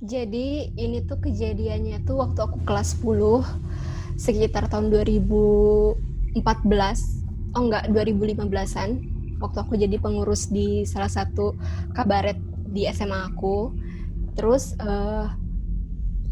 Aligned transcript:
Jadi 0.00 0.72
ini 0.80 1.04
tuh 1.04 1.20
kejadiannya 1.20 2.08
tuh 2.08 2.24
waktu 2.24 2.40
aku 2.40 2.64
kelas 2.64 3.04
10 3.04 3.44
sekitar 4.16 4.72
tahun 4.72 4.88
2014 4.88 6.40
oh 7.52 7.62
enggak 7.68 7.84
2015-an 7.92 8.90
waktu 9.44 9.58
aku 9.60 9.76
jadi 9.76 9.96
pengurus 10.00 10.48
di 10.48 10.88
salah 10.88 11.12
satu 11.12 11.52
kabaret 11.92 12.40
di 12.72 12.88
SMA 12.88 13.28
aku. 13.28 13.76
Terus 14.40 14.72
uh, 14.80 15.28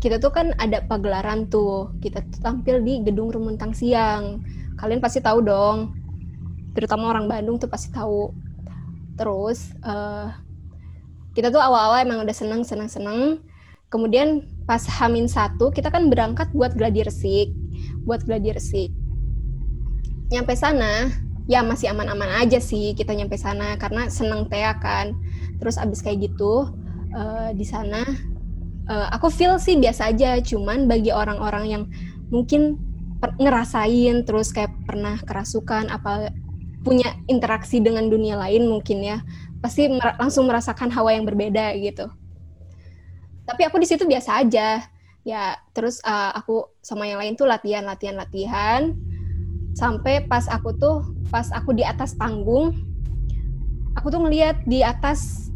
kita 0.00 0.16
tuh 0.16 0.32
kan 0.32 0.56
ada 0.56 0.80
pagelaran 0.88 1.52
tuh. 1.52 1.92
Kita 2.00 2.24
tuh 2.24 2.40
tampil 2.40 2.80
di 2.80 3.04
gedung 3.04 3.28
Rumuntang 3.28 3.76
Siang. 3.76 4.40
Kalian 4.80 5.04
pasti 5.04 5.20
tahu 5.20 5.44
dong. 5.44 5.92
Terutama 6.72 7.12
orang 7.12 7.28
Bandung 7.28 7.60
tuh 7.60 7.68
pasti 7.68 7.92
tahu. 7.92 8.32
Terus 9.12 9.76
uh, 9.84 10.32
kita 11.36 11.52
tuh 11.52 11.60
awal-awal 11.60 12.00
emang 12.00 12.24
udah 12.24 12.32
seneng 12.32 12.64
seneng 12.64 12.88
seneng 12.88 13.44
kemudian 13.88 14.44
pas 14.68 14.84
Hamin 14.84 15.28
satu 15.28 15.72
kita 15.72 15.88
kan 15.88 16.12
berangkat 16.12 16.48
buat 16.52 16.76
gladi 16.76 17.04
resik 17.04 17.52
buat 18.04 18.24
gladi 18.24 18.52
resik 18.52 18.90
nyampe 20.28 20.52
sana 20.52 21.08
ya 21.48 21.64
masih 21.64 21.88
aman-aman 21.90 22.44
aja 22.44 22.60
sih 22.60 22.92
kita 22.92 23.16
nyampe 23.16 23.40
sana 23.40 23.80
karena 23.80 24.12
seneng 24.12 24.46
teh 24.52 24.60
kan. 24.84 25.16
Terus 25.56 25.80
abis 25.80 26.04
kayak 26.04 26.28
gitu 26.28 26.68
uh, 27.16 27.50
di 27.56 27.64
sana 27.64 28.04
uh, 28.88 29.08
aku 29.16 29.32
feel 29.32 29.56
sih 29.56 29.80
biasa 29.80 30.12
aja 30.12 30.36
cuman 30.44 30.86
bagi 30.86 31.10
orang-orang 31.10 31.64
yang 31.66 31.82
mungkin 32.28 32.76
ngerasain 33.18 34.22
terus 34.22 34.54
kayak 34.54 34.70
pernah 34.86 35.18
kerasukan 35.26 35.90
apa 35.90 36.30
punya 36.86 37.18
interaksi 37.26 37.82
dengan 37.82 38.06
dunia 38.06 38.38
lain 38.38 38.70
mungkin 38.70 39.02
ya 39.02 39.18
pasti 39.58 39.90
mer 39.90 40.14
langsung 40.22 40.46
merasakan 40.46 40.94
hawa 40.94 41.16
yang 41.16 41.26
berbeda 41.26 41.74
gitu 41.74 42.06
tapi 43.48 43.64
aku 43.64 43.80
di 43.80 43.88
situ 43.88 44.04
biasa 44.04 44.44
aja. 44.44 44.84
Ya 45.24 45.56
terus 45.72 46.04
uh, 46.04 46.36
aku 46.36 46.68
sama 46.84 47.08
yang 47.08 47.18
lain 47.18 47.34
tuh 47.34 47.48
latihan 47.48 47.88
latihan 47.88 48.20
latihan. 48.20 48.92
Sampai 49.72 50.28
pas 50.28 50.44
aku 50.52 50.76
tuh 50.76 51.02
pas 51.32 51.48
aku 51.56 51.72
di 51.72 51.82
atas 51.82 52.12
panggung 52.12 52.76
aku 53.98 54.14
tuh 54.14 54.22
ngeliat 54.22 54.62
di 54.70 54.86
atas 54.86 55.50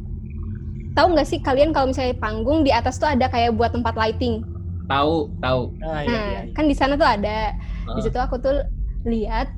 tahu 0.98 1.14
nggak 1.14 1.28
sih 1.30 1.38
kalian 1.38 1.70
kalau 1.70 1.94
misalnya 1.94 2.18
panggung 2.18 2.66
di 2.66 2.74
atas 2.74 2.98
tuh 2.98 3.06
ada 3.06 3.30
kayak 3.30 3.54
buat 3.54 3.70
tempat 3.70 3.94
lighting? 3.94 4.42
Tahu 4.90 5.30
tahu. 5.38 5.72
Ah, 5.86 6.02
iya, 6.02 6.10
nah 6.10 6.24
iya, 6.26 6.40
iya. 6.42 6.52
kan 6.52 6.64
di 6.66 6.74
sana 6.74 6.98
tuh 6.98 7.06
ada. 7.06 7.54
Uh. 7.86 7.96
di 7.96 8.00
situ 8.02 8.18
aku 8.18 8.36
tuh 8.42 8.66
lihat 9.06 9.48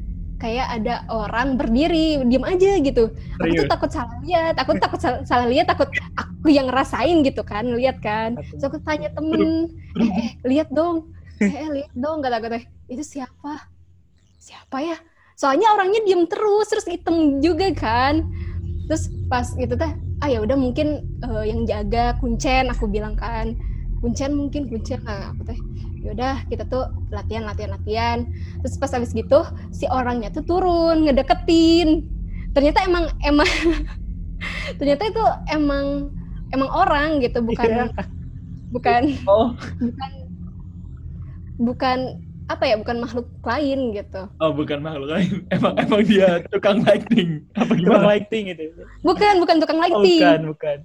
kayak 0.44 0.68
ada 0.76 1.08
orang 1.08 1.56
berdiri 1.56 2.20
diem 2.28 2.44
aja 2.44 2.76
gitu. 2.84 3.08
Aku 3.40 3.52
tuh 3.56 3.64
takut 3.64 3.88
salah 3.88 4.20
lihat 4.20 4.54
aku 4.60 4.76
takut 4.76 5.00
salah, 5.00 5.20
salah 5.24 5.48
lihat 5.48 5.64
takut 5.72 5.88
aku 6.20 6.52
yang 6.52 6.68
ngerasain 6.68 7.24
gitu 7.24 7.40
kan 7.40 7.64
lihat 7.72 8.04
kan. 8.04 8.36
So 8.60 8.68
aku 8.68 8.76
tanya 8.84 9.08
temen 9.16 9.72
eh, 9.96 10.12
eh 10.12 10.30
lihat 10.44 10.68
dong 10.68 11.08
eh, 11.40 11.48
eh 11.48 11.68
lihat 11.80 11.92
dong 11.96 12.20
kata 12.20 12.44
kata 12.44 12.60
itu 12.92 13.00
siapa? 13.00 13.72
Siapa 14.36 14.76
ya? 14.84 15.00
Soalnya 15.32 15.72
orangnya 15.72 16.04
diem 16.04 16.28
terus 16.28 16.68
terus 16.68 16.84
hitam 16.84 17.40
juga 17.40 17.72
kan. 17.72 18.28
Terus 18.84 19.08
pas 19.32 19.48
gitu 19.48 19.80
teh 19.80 19.92
ah 20.20 20.28
ya 20.28 20.44
udah 20.44 20.60
mungkin 20.60 21.08
uh, 21.24 21.40
yang 21.40 21.64
jaga 21.64 22.20
kuncen 22.20 22.68
aku 22.68 22.84
bilang 22.84 23.16
kan. 23.16 23.56
Kuncen 24.04 24.36
mungkin 24.36 24.68
kuncen. 24.68 25.00
Nah, 25.08 25.32
aku 25.32 25.48
teh 25.48 25.58
yaudah 26.04 26.44
kita 26.52 26.68
tuh 26.68 26.84
latihan 27.08 27.48
latihan 27.48 27.72
latihan. 27.72 28.18
Terus 28.60 28.76
pas 28.76 28.92
habis 28.92 29.16
gitu 29.16 29.40
si 29.72 29.88
orangnya 29.88 30.28
tuh 30.28 30.44
turun 30.44 31.08
ngedeketin. 31.08 32.04
Ternyata 32.52 32.84
emang 32.84 33.04
emang 33.24 33.48
ternyata 34.78 35.02
itu 35.08 35.24
emang 35.48 36.12
emang 36.52 36.70
orang 36.70 37.24
gitu 37.24 37.40
bukan 37.40 37.88
yeah. 37.88 38.06
bukan 38.70 39.02
oh. 39.32 39.56
bukan 39.80 40.12
bukan 41.58 41.98
apa 42.44 42.68
ya 42.68 42.76
bukan 42.76 43.00
makhluk 43.00 43.24
lain 43.40 43.96
gitu. 43.96 44.28
Oh 44.36 44.52
bukan 44.52 44.84
makhluk 44.84 45.08
lain. 45.16 45.32
Emang 45.56 45.80
emang 45.80 46.04
dia 46.04 46.44
tukang 46.52 46.84
lighting. 46.84 47.40
Apa 47.56 47.72
gimana? 47.72 47.88
tukang 47.88 48.04
lighting 48.04 48.44
itu. 48.52 48.62
Bukan 49.00 49.34
bukan 49.40 49.56
tukang 49.64 49.80
lighting. 49.80 50.20
oh, 50.20 50.52
bukan 50.52 50.52
bukan 50.52 50.78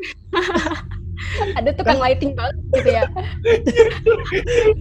ada 1.57 1.69
tukang 1.75 1.99
lighting 2.01 2.33
banget 2.33 2.55
gitu 2.75 2.89
ya. 2.89 3.03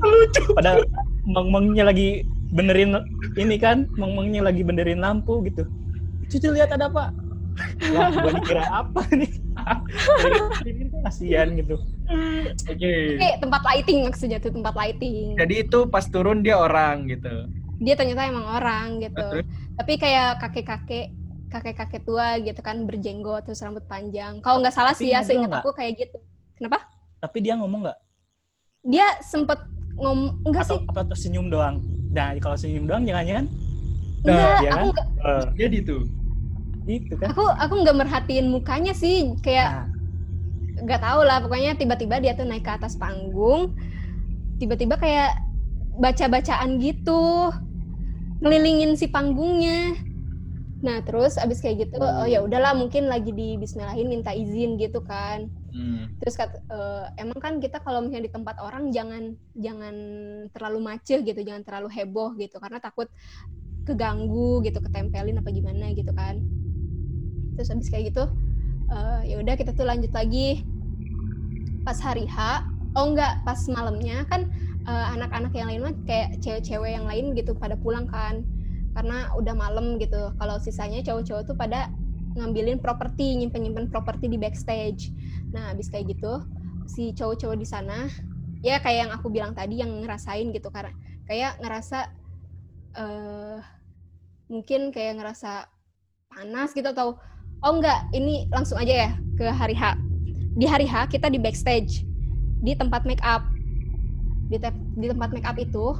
Lucu. 0.00 0.42
Padahal 0.56 0.84
meng-mengnya 1.28 1.84
lagi 1.88 2.25
benerin 2.48 2.97
ini 3.36 3.56
kan 3.60 3.84
meng-mengnya 4.00 4.44
lagi 4.44 4.64
benerin 4.64 5.04
lampu 5.04 5.44
gitu. 5.44 5.69
Cucu 6.28 6.48
lihat 6.53 6.72
ada 6.72 6.88
apa 6.88 7.12
ya 7.82 8.10
gue 8.14 8.32
dikira 8.38 8.64
apa 8.70 9.03
nih? 9.14 9.32
Kasihan 11.06 11.48
gitu. 11.59 11.76
Oke. 12.70 13.19
Okay. 13.19 13.36
tempat 13.42 13.62
lighting 13.66 14.06
maksudnya 14.06 14.38
tuh 14.41 14.54
tempat 14.54 14.75
lighting. 14.75 15.36
Jadi 15.36 15.54
itu 15.66 15.78
pas 15.91 16.04
turun 16.06 16.41
dia 16.41 16.56
orang 16.56 17.10
gitu. 17.10 17.48
Dia 17.82 17.94
ternyata 17.94 18.26
emang 18.26 18.47
orang 18.47 19.03
gitu. 19.03 19.26
Betul. 19.42 19.47
tapi 19.78 19.94
kayak 19.94 20.42
kakek-kakek 20.42 21.15
kakek-kakek 21.48 22.03
tua 22.03 22.36
gitu 22.42 22.60
kan 22.60 22.82
berjenggot 22.84 23.47
terus 23.47 23.62
rambut 23.62 23.84
panjang. 23.86 24.42
Kalau 24.42 24.59
nggak 24.60 24.75
salah 24.75 24.94
sih 24.94 25.15
ya 25.15 25.22
seingat 25.25 25.50
aku 25.62 25.72
kayak 25.75 25.97
gitu. 26.06 26.19
Kenapa? 26.58 26.78
Tapi 27.22 27.38
dia 27.38 27.54
ngomong 27.54 27.86
nggak? 27.86 27.98
Dia 28.82 29.06
sempet 29.22 29.62
ngom 29.94 30.42
enggak 30.42 30.66
Atau, 30.66 30.82
sih? 30.82 30.86
Apa 30.91 31.00
tuh 31.06 31.19
senyum 31.19 31.46
doang? 31.46 31.78
Nah, 32.10 32.34
kalau 32.42 32.58
senyum 32.58 32.91
doang 32.91 33.06
jangan-jangan? 33.06 33.46
Enggak, 34.26 34.42
nah, 34.42 34.58
ya 34.66 34.70
aku 34.74 34.88
kan? 34.91 35.06
Uh, 35.22 35.44
jadi 35.54 35.78
tuh. 35.86 36.02
Itu 36.91 37.14
kan. 37.14 37.30
Aku 37.30 37.44
aku 37.47 37.74
nggak 37.86 37.97
merhatiin 38.02 38.50
mukanya 38.50 38.91
sih, 38.91 39.38
kayak 39.38 39.86
nah. 39.86 39.86
nggak 40.82 41.00
nah. 41.00 41.06
tahu 41.14 41.20
lah 41.22 41.38
pokoknya 41.47 41.72
tiba-tiba 41.78 42.18
dia 42.18 42.34
tuh 42.34 42.47
naik 42.47 42.66
ke 42.66 42.72
atas 42.74 42.98
panggung 42.98 43.78
tiba-tiba 44.58 44.98
kayak 44.98 45.38
baca-bacaan 45.98 46.82
gitu 46.82 47.54
ngelilingin 48.42 48.98
si 48.98 49.06
panggungnya 49.06 49.94
Nah 50.78 51.03
terus 51.03 51.34
abis 51.43 51.59
kayak 51.59 51.91
gitu, 51.91 51.99
oh 51.99 52.22
ya 52.22 52.39
udahlah 52.39 52.71
mungkin 52.78 53.11
lagi 53.11 53.34
di 53.34 53.59
Bismillahin 53.59 54.06
minta 54.06 54.31
izin 54.31 54.78
gitu 54.78 55.03
kan. 55.03 55.50
Hmm. 55.75 56.15
Terus 56.22 56.39
kata, 56.39 56.62
uh, 56.71 57.11
emang 57.19 57.39
kan 57.43 57.59
kita 57.59 57.83
kalau 57.83 58.06
misalnya 58.06 58.31
di 58.31 58.34
tempat 58.34 58.56
orang 58.62 58.94
jangan 58.94 59.34
jangan 59.59 59.94
terlalu 60.55 60.78
macet 60.78 61.27
gitu, 61.27 61.43
jangan 61.43 61.66
terlalu 61.66 61.91
heboh 61.91 62.31
gitu, 62.39 62.62
karena 62.62 62.78
takut 62.78 63.11
keganggu 63.83 64.62
gitu, 64.62 64.78
ketempelin 64.78 65.43
apa 65.43 65.50
gimana 65.50 65.91
gitu 65.99 66.15
kan. 66.15 66.39
Terus 67.59 67.75
abis 67.75 67.91
kayak 67.91 68.15
gitu, 68.15 68.31
uh, 68.95 69.21
ya 69.27 69.43
udah 69.43 69.59
kita 69.59 69.75
tuh 69.75 69.83
lanjut 69.83 70.15
lagi 70.15 70.62
pas 71.83 71.99
hari 71.99 72.22
H. 72.31 72.62
Oh 72.97 73.10
enggak, 73.12 73.43
pas 73.45 73.60
malamnya 73.69 74.25
kan 74.33 74.49
eh, 74.89 75.06
anak-anak 75.12 75.53
uh, 75.53 75.59
yang 75.60 75.69
lain 75.69 75.81
mah 75.84 75.95
kayak 76.09 76.41
cewek-cewek 76.41 76.97
yang 76.97 77.05
lain 77.05 77.37
gitu 77.37 77.53
pada 77.53 77.77
pulang 77.77 78.09
kan 78.09 78.43
karena 78.98 79.31
udah 79.38 79.54
malam 79.54 79.94
gitu. 80.03 80.34
Kalau 80.42 80.59
sisanya 80.59 80.98
cowok-cowok 81.06 81.42
tuh 81.47 81.54
pada 81.54 81.86
ngambilin 82.34 82.82
properti 82.82 83.38
nyimpen-nyimpen 83.38 83.94
properti 83.94 84.26
di 84.26 84.34
backstage. 84.34 85.14
Nah 85.54 85.70
habis 85.70 85.86
kayak 85.86 86.19
gitu 86.19 86.42
si 86.91 87.14
cowok-cowok 87.14 87.54
di 87.54 87.62
sana 87.62 88.10
ya 88.59 88.82
kayak 88.82 89.06
yang 89.06 89.10
aku 89.14 89.31
bilang 89.31 89.54
tadi 89.54 89.78
yang 89.78 90.03
ngerasain 90.03 90.50
gitu. 90.50 90.66
Karena 90.75 90.91
kayak 91.31 91.62
ngerasa 91.62 92.10
uh, 92.98 93.62
mungkin 94.50 94.91
kayak 94.91 95.22
ngerasa 95.22 95.70
panas 96.34 96.75
gitu 96.75 96.91
atau 96.91 97.22
oh 97.62 97.72
enggak 97.78 98.03
ini 98.10 98.50
langsung 98.50 98.82
aja 98.82 99.06
ya 99.06 99.10
ke 99.38 99.47
hari 99.47 99.78
H. 99.78 99.94
Di 100.59 100.66
hari 100.66 100.91
H 100.91 101.06
kita 101.06 101.30
di 101.30 101.38
backstage 101.38 102.03
di 102.66 102.75
tempat 102.75 103.06
make 103.06 103.22
up. 103.22 103.47
Di, 104.50 104.59
te 104.59 104.75
di 104.98 105.06
tempat 105.06 105.30
make 105.30 105.47
up 105.47 105.54
itu 105.54 105.94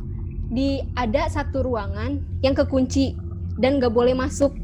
di 0.49 0.81
ada 0.97 1.29
satu 1.29 1.61
ruangan 1.65 2.21
yang 2.41 2.57
kekunci 2.57 3.17
dan 3.61 3.81
nggak 3.81 3.93
boleh 3.93 4.17
masuk. 4.17 4.55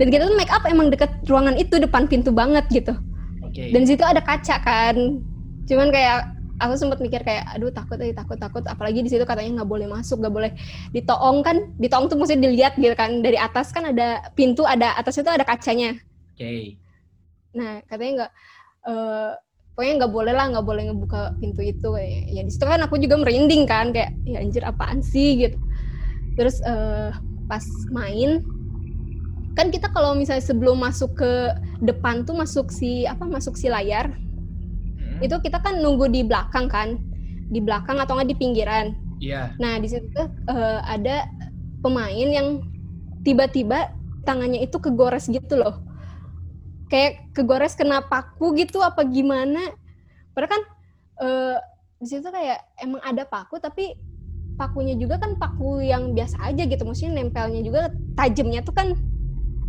Dan 0.00 0.10
kita 0.10 0.26
tuh 0.26 0.34
make 0.34 0.50
up 0.50 0.66
emang 0.66 0.90
deket 0.90 1.10
ruangan 1.30 1.54
itu 1.54 1.78
depan 1.78 2.10
pintu 2.10 2.34
banget 2.34 2.66
gitu. 2.72 2.94
Okay. 3.54 3.70
dan 3.70 3.86
situ 3.86 4.02
ada 4.02 4.18
kaca 4.18 4.58
kan. 4.66 5.22
Cuman 5.70 5.94
kayak 5.94 6.26
aku 6.58 6.74
sempat 6.74 6.98
mikir 6.98 7.22
kayak 7.22 7.46
aduh 7.54 7.70
takut 7.70 8.02
eh, 8.02 8.10
takut 8.10 8.34
takut. 8.34 8.66
Apalagi 8.66 9.06
di 9.06 9.10
situ 9.10 9.22
katanya 9.22 9.62
nggak 9.62 9.70
boleh 9.70 9.86
masuk 9.86 10.18
nggak 10.18 10.34
boleh 10.34 10.50
ditoong 10.90 11.46
kan. 11.46 11.70
Ditoong 11.78 12.10
tuh 12.10 12.18
mesti 12.18 12.34
dilihat 12.34 12.74
gitu 12.74 12.98
kan. 12.98 13.22
Dari 13.22 13.38
atas 13.38 13.70
kan 13.70 13.86
ada 13.86 14.26
pintu 14.34 14.66
ada 14.66 14.98
atas 14.98 15.22
itu 15.22 15.30
ada 15.30 15.46
kacanya. 15.46 15.94
Oke. 16.34 16.42
Okay. 16.42 16.62
nah 17.54 17.78
katanya 17.86 18.12
nggak 18.18 18.32
uh, 18.90 19.30
pokoknya 19.74 19.94
nggak 20.06 20.12
boleh 20.14 20.32
lah 20.32 20.46
nggak 20.54 20.66
boleh 20.66 20.82
ngebuka 20.86 21.34
pintu 21.42 21.60
itu 21.66 21.88
kayak 21.90 22.30
ya 22.30 22.40
di 22.46 22.50
situ 22.54 22.62
kan 22.62 22.78
aku 22.86 22.94
juga 23.02 23.18
merinding 23.18 23.66
kan 23.66 23.90
kayak 23.90 24.14
ya 24.22 24.38
anjir 24.38 24.62
apaan 24.62 25.02
sih 25.02 25.34
gitu 25.34 25.58
terus 26.38 26.62
uh, 26.62 27.10
pas 27.50 27.62
main 27.90 28.42
kan 29.58 29.74
kita 29.74 29.90
kalau 29.90 30.14
misalnya 30.14 30.42
sebelum 30.46 30.78
masuk 30.78 31.18
ke 31.18 31.32
depan 31.82 32.22
tuh 32.22 32.38
masuk 32.38 32.70
si 32.70 33.06
apa 33.06 33.26
masuk 33.26 33.58
si 33.58 33.66
layar 33.66 34.14
hmm. 34.14 35.26
itu 35.26 35.34
kita 35.42 35.58
kan 35.58 35.82
nunggu 35.82 36.06
di 36.06 36.22
belakang 36.22 36.70
kan 36.70 36.98
di 37.50 37.58
belakang 37.58 37.98
atau 37.98 38.14
nggak 38.14 38.30
di 38.30 38.38
pinggiran 38.38 38.94
iya 39.18 39.50
yeah. 39.50 39.58
nah 39.58 39.78
di 39.82 39.90
situ 39.90 40.22
uh, 40.50 40.80
ada 40.86 41.26
pemain 41.82 42.28
yang 42.30 42.62
tiba-tiba 43.26 43.90
tangannya 44.22 44.62
itu 44.62 44.78
kegores 44.78 45.26
gitu 45.26 45.58
loh 45.58 45.82
kayak 46.90 47.12
kegores 47.36 47.74
kena 47.78 48.04
paku 48.04 48.54
gitu 48.60 48.80
apa 48.84 49.02
gimana? 49.06 49.60
Padahal 50.34 50.50
kan 50.54 50.62
eh 51.24 51.56
di 52.02 52.06
situ 52.10 52.28
kayak 52.28 52.58
emang 52.82 53.00
ada 53.00 53.24
paku 53.24 53.56
tapi 53.62 53.94
pakunya 54.58 54.94
juga 54.98 55.18
kan 55.22 55.34
paku 55.40 55.82
yang 55.82 56.12
biasa 56.16 56.36
aja 56.50 56.62
gitu. 56.66 56.82
Maksudnya 56.86 57.22
nempelnya 57.22 57.60
juga 57.64 57.90
tajamnya 58.18 58.60
tuh 58.62 58.74
kan 58.76 58.88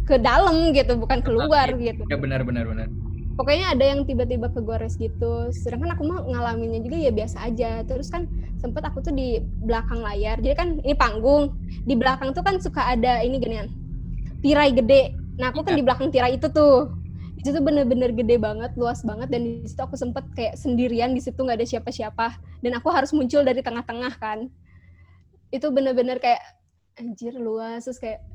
ke 0.06 0.16
dalam 0.22 0.72
gitu 0.74 0.94
bukan 1.02 1.20
keluar 1.26 1.68
gitu. 1.78 2.04
Ya 2.10 2.18
benar 2.20 2.42
benar 2.46 2.66
benar. 2.70 2.90
pokoknya 3.36 3.76
ada 3.76 3.84
yang 3.84 4.08
tiba-tiba 4.08 4.48
kegores 4.54 4.96
gitu. 4.96 5.52
Sedangkan 5.52 5.92
aku 5.98 6.04
mah 6.08 6.24
ngalaminnya 6.24 6.80
juga 6.86 6.98
ya 7.00 7.12
biasa 7.12 7.38
aja. 7.44 7.84
Terus 7.84 8.08
kan 8.08 8.24
sempet 8.56 8.84
aku 8.88 9.04
tuh 9.04 9.12
di 9.12 9.44
belakang 9.60 10.00
layar. 10.00 10.40
Jadi 10.40 10.56
kan 10.56 10.70
ini 10.80 10.96
panggung. 10.96 11.52
Di 11.84 11.96
belakang 12.00 12.32
tuh 12.32 12.44
kan 12.48 12.56
suka 12.64 12.88
ada 12.96 13.20
ini 13.26 13.36
ginian 13.42 13.68
tirai 14.40 14.72
gede. 14.72 15.12
Nah 15.42 15.52
aku 15.52 15.66
kan 15.68 15.76
Iya. 15.76 15.80
di 15.80 15.84
belakang 15.84 16.10
tirai 16.14 16.34
itu 16.40 16.48
tuh 16.48 16.88
itu 17.46 17.54
tuh 17.54 17.62
bener-bener 17.62 18.10
gede 18.10 18.42
banget 18.42 18.74
luas 18.74 19.06
banget 19.06 19.30
dan 19.30 19.46
di 19.46 19.70
situ 19.70 19.78
aku 19.78 19.94
sempet 19.94 20.26
kayak 20.34 20.58
sendirian 20.58 21.14
di 21.14 21.22
situ 21.22 21.38
nggak 21.38 21.62
ada 21.62 21.68
siapa-siapa. 21.70 22.42
Dan 22.58 22.74
aku 22.74 22.90
harus 22.90 23.14
muncul 23.14 23.46
dari 23.46 23.62
tengah-tengah 23.62 24.18
kan. 24.18 24.50
Itu 25.54 25.70
bener-bener 25.70 26.18
kayak 26.18 26.42
anjir 26.98 27.38
luas. 27.38 27.86
Terus 27.86 28.02
kayak 28.02 28.26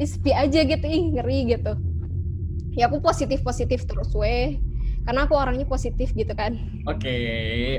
ih, 0.00 0.08
sepi 0.08 0.32
aja 0.32 0.64
gitu 0.64 0.86
ih 0.88 1.12
ngeri 1.12 1.52
gitu. 1.52 1.76
Ya 2.72 2.88
aku 2.88 3.04
positif 3.04 3.44
positif 3.44 3.84
terus 3.84 4.08
weh. 4.16 4.56
Karena 5.04 5.28
aku 5.28 5.36
orangnya 5.36 5.68
positif 5.68 6.16
gitu 6.16 6.32
kan. 6.32 6.56
Oke 6.88 7.12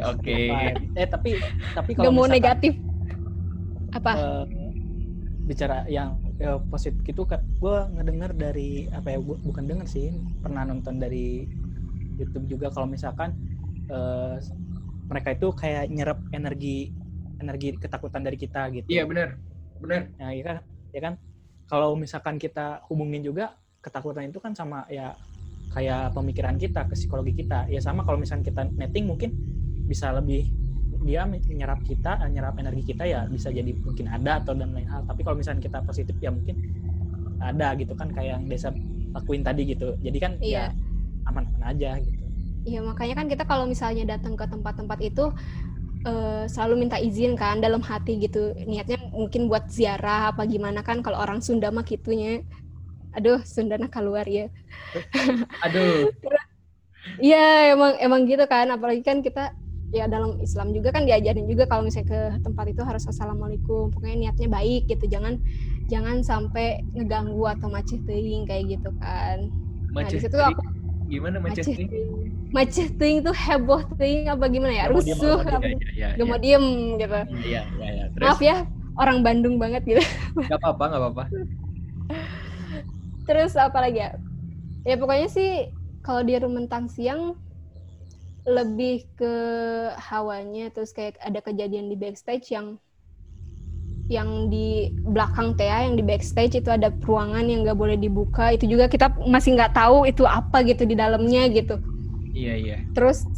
oke. 0.06 0.38
Apa- 0.54 0.78
Eh 0.94 1.08
tapi 1.10 1.32
tapi 1.74 1.92
kalau 1.98 2.14
mau 2.14 2.30
misalkan, 2.30 2.38
negatif. 2.38 2.74
Apa? 3.90 4.12
Eh, 4.14 4.46
bicara 5.50 5.82
yang 5.90 6.22
eh, 6.42 6.58
positif 6.72 7.02
gitu 7.10 7.22
kan 7.32 7.42
gue 7.62 7.74
ngedengar 7.94 8.32
dari 8.44 8.62
apa 8.98 9.08
ya 9.14 9.18
bu- 9.28 9.42
bukan 9.48 9.66
dengar 9.70 9.88
sih 9.96 10.06
pernah 10.44 10.64
nonton 10.70 10.96
dari 11.04 11.18
YouTube 12.20 12.46
juga. 12.52 12.68
Kalau 12.74 12.88
misalkan 12.96 13.30
eh, 13.92 14.36
mereka 15.12 15.30
itu 15.36 15.48
kayak 15.62 15.84
nyerap 15.96 16.20
energi 16.38 16.68
energi 17.42 17.68
ketakutan 17.84 18.24
dari 18.28 18.38
kita 18.44 18.60
gitu. 18.78 18.92
Iya 18.92 19.02
benar 19.10 19.30
benar. 19.82 20.02
ya, 20.20 20.26
ya 20.38 20.44
kan? 20.48 20.58
Ya 20.96 21.00
kan? 21.06 21.14
Kalau 21.70 21.90
misalkan 22.04 22.36
kita 22.44 22.84
hubungin 22.90 23.22
juga 23.26 23.44
ketakutan 23.84 24.30
itu 24.30 24.40
kan 24.46 24.54
sama 24.56 24.86
ya 24.92 25.16
kayak 25.74 26.14
pemikiran 26.16 26.56
kita 26.62 26.86
ke 26.90 26.94
psikologi 27.00 27.34
kita. 27.40 27.56
Ya 27.74 27.80
sama 27.84 28.02
kalau 28.06 28.18
misalkan 28.22 28.46
kita 28.46 28.62
netting 28.80 29.06
mungkin 29.12 29.30
bisa 29.90 30.12
lebih 30.16 30.54
dia 31.04 31.28
menyerap 31.28 31.84
kita 31.84 32.18
eh, 32.24 32.32
nyerap 32.32 32.56
energi 32.58 32.96
kita 32.96 33.04
ya 33.04 33.28
bisa 33.28 33.52
jadi 33.52 33.76
mungkin 33.76 34.08
ada 34.08 34.40
atau 34.40 34.56
dan 34.56 34.72
lain 34.72 34.88
hal. 34.88 35.04
Tapi 35.04 35.22
kalau 35.22 35.36
misalkan 35.38 35.62
kita 35.62 35.84
positif 35.84 36.16
ya 36.24 36.32
mungkin 36.32 36.56
ada 37.44 37.76
gitu 37.76 37.92
kan 37.94 38.08
kayak 38.16 38.40
yang 38.40 38.44
desa 38.48 38.72
lakuin 39.14 39.44
tadi 39.44 39.68
gitu. 39.68 40.00
Jadi 40.00 40.18
kan 40.18 40.32
Iya. 40.40 40.72
ya 40.72 40.76
aman-aman 41.28 41.64
aja 41.76 42.00
gitu. 42.00 42.24
Iya 42.64 42.80
makanya 42.80 43.16
kan 43.20 43.28
kita 43.28 43.44
kalau 43.44 43.68
misalnya 43.68 44.16
datang 44.16 44.40
ke 44.40 44.48
tempat-tempat 44.48 45.00
itu 45.04 45.36
eh, 46.08 46.44
selalu 46.48 46.88
minta 46.88 46.98
izin 47.00 47.36
kan 47.36 47.60
dalam 47.60 47.84
hati 47.84 48.20
gitu. 48.24 48.56
Niatnya 48.64 49.00
mungkin 49.12 49.52
buat 49.52 49.68
ziarah 49.68 50.32
apa 50.32 50.48
gimana 50.48 50.80
kan 50.84 51.04
kalau 51.04 51.20
orang 51.20 51.44
Sunda 51.44 51.68
mah 51.72 51.84
gitunya. 51.84 52.44
Aduh 53.14 53.44
Sunda 53.44 53.76
nak 53.76 53.92
keluar 53.92 54.24
ya. 54.24 54.48
Aduh. 55.68 56.10
iya 57.20 57.76
emang 57.76 58.00
emang 58.00 58.24
gitu 58.24 58.48
kan. 58.48 58.72
Apalagi 58.72 59.04
kan 59.04 59.20
kita 59.20 59.52
ya 59.94 60.06
dalam 60.10 60.32
Islam 60.42 60.68
juga 60.76 60.90
kan 60.96 61.04
diajarin 61.08 61.46
juga 61.46 61.64
kalau 61.70 61.86
misalnya 61.86 62.10
ke 62.10 62.20
tempat 62.46 62.66
itu 62.74 62.82
harus 62.82 63.04
assalamualaikum 63.06 63.94
pokoknya 63.94 64.16
niatnya 64.30 64.48
baik 64.50 64.82
gitu. 64.92 65.06
Jangan 65.14 65.34
jangan 65.92 66.18
sampai 66.26 66.66
ngeganggu 66.96 67.44
atau 67.54 67.68
macet 67.70 68.02
teuing 68.08 68.44
kayak 68.50 68.64
gitu 68.80 68.90
kan. 68.98 69.38
Nah 69.94 70.10
di 70.10 70.18
Macet 70.18 70.22
situ 70.26 70.36
teuing. 70.36 70.58
aku 70.58 70.62
Gimana 71.12 71.38
macet 71.44 71.66
teuing 71.68 71.90
macet 72.56 72.90
teuing 72.98 73.20
tuh 73.22 73.36
heboh 73.36 73.82
teuing 74.00 74.26
apa 74.34 74.46
gimana 74.50 74.74
ya? 74.74 74.86
Rusuh 74.90 75.38
apa- 75.42 75.62
gak 76.18 76.28
mau 76.30 76.40
diem 76.42 76.66
gitu. 77.02 77.18
Terus? 78.14 78.20
Maaf 78.22 78.40
ya 78.42 78.58
orang 78.98 79.18
Bandung 79.26 79.56
banget 79.62 79.82
gitu. 79.86 80.02
Nggak 80.46 80.60
apa-apa 80.60 80.84
nggak 80.90 81.02
apa-apa. 81.02 81.24
terus 83.28 83.54
apa 83.56 83.78
lagi 83.84 84.00
ya? 84.04 84.10
Ya 84.84 84.96
pokoknya 85.00 85.28
sih 85.32 85.50
kalau 86.04 86.22
di 86.28 86.36
Rumentang 86.36 86.88
siang 86.92 87.36
lebih 88.44 89.08
ke 89.16 89.36
hawanya 89.96 90.68
terus 90.76 90.92
kayak 90.92 91.16
ada 91.24 91.40
kejadian 91.40 91.88
di 91.88 91.96
backstage 91.96 92.52
yang 92.52 92.76
yang 94.12 94.52
di 94.52 94.92
belakang 95.08 95.56
Tea 95.56 95.88
yang 95.88 95.96
di 95.96 96.04
backstage 96.04 96.60
itu 96.60 96.68
ada 96.68 96.92
ruangan 97.08 97.48
yang 97.48 97.64
nggak 97.64 97.80
boleh 97.80 97.96
dibuka. 97.96 98.52
Itu 98.52 98.68
juga 98.68 98.92
kita 98.92 99.16
masih 99.24 99.56
nggak 99.56 99.74
tahu 99.80 100.04
itu 100.04 100.28
apa 100.28 100.60
gitu 100.68 100.84
di 100.84 100.96
dalamnya 100.96 101.48
gitu. 101.48 101.80
Iya 102.34 102.54
iya. 102.58 102.78
terus 102.98 103.30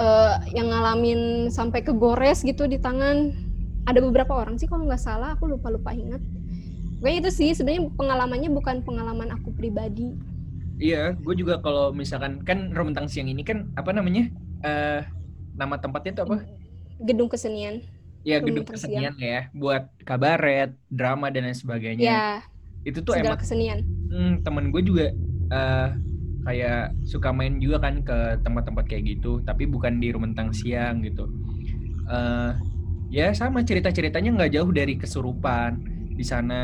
eh, 0.00 0.34
yang 0.56 0.72
ngalamin 0.72 1.52
sampai 1.52 1.84
ke 1.84 1.94
gores 1.94 2.42
gitu 2.42 2.66
di 2.66 2.82
tangan. 2.82 3.46
Ada 3.88 4.04
beberapa 4.04 4.36
orang 4.36 4.60
sih 4.60 4.68
kalau 4.68 4.84
nggak 4.84 5.00
salah 5.00 5.38
aku 5.38 5.48
lupa 5.48 5.70
lupa 5.70 5.94
ingat. 5.94 6.20
Pokoknya 6.98 7.18
itu 7.22 7.30
sih 7.30 7.50
sebenarnya 7.54 7.94
pengalamannya 7.94 8.50
bukan 8.50 8.82
pengalaman 8.82 9.30
aku 9.32 9.54
pribadi 9.54 10.18
Iya, 10.82 10.96
gue 11.24 11.34
juga 11.40 11.54
kalau 11.64 11.82
misalkan 12.00 12.32
kan 12.48 12.58
Romentang 12.76 13.06
Siang 13.10 13.28
ini 13.32 13.42
kan 13.50 13.58
apa 13.80 13.90
namanya? 13.96 14.22
Eh 14.64 14.98
nama 15.60 15.74
tempatnya 15.82 16.10
itu 16.14 16.22
apa? 16.26 16.36
gedung 17.06 17.28
kesenian 17.32 17.82
Ya 18.26 18.36
gedung 18.44 18.66
kesenian 18.68 19.14
ya, 19.16 19.48
buat 19.56 19.82
kabaret, 20.08 20.68
drama 20.90 21.26
dan 21.32 21.48
lain 21.48 21.56
sebagainya. 21.56 22.08
ya 22.08 22.42
Itu 22.88 23.00
tuh 23.06 23.14
emang 23.22 23.38
kesenian 23.40 23.80
hmm, 24.10 24.44
temen 24.46 24.64
gue 24.74 24.82
juga 24.90 25.04
eh 25.54 25.88
kayak 26.46 26.76
suka 27.12 27.28
main 27.38 27.54
juga 27.64 27.78
kan 27.86 27.94
ke 28.08 28.14
tempat-tempat 28.44 28.84
kayak 28.90 29.04
gitu, 29.16 29.28
tapi 29.48 29.64
bukan 29.74 29.94
di 30.02 30.08
Romentang 30.14 30.50
Siang 30.58 30.96
gitu. 31.06 31.22
eh 32.10 32.50
ya 33.16 33.24
sama 33.40 33.58
cerita-ceritanya 33.68 34.28
nggak 34.36 34.52
jauh 34.56 34.70
dari 34.78 34.94
kesurupan 35.02 35.70
di 36.18 36.24
sana 36.32 36.54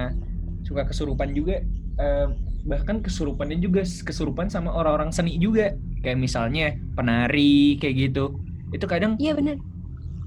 suka 0.67 0.83
kesurupan 0.91 1.31
juga 1.39 1.55
eh, 2.01 2.27
bahkan 2.65 3.05
kesurupannya 3.05 3.61
juga 3.61 3.85
kesurupan 3.85 4.49
sama 4.49 4.73
orang-orang 4.73 5.13
seni 5.13 5.37
juga. 5.37 5.77
Kayak 6.01 6.19
misalnya 6.19 6.77
penari 6.97 7.77
kayak 7.81 8.11
gitu. 8.11 8.41
Itu 8.73 8.89
kadang 8.89 9.17
iya 9.21 9.37
benar 9.37 9.61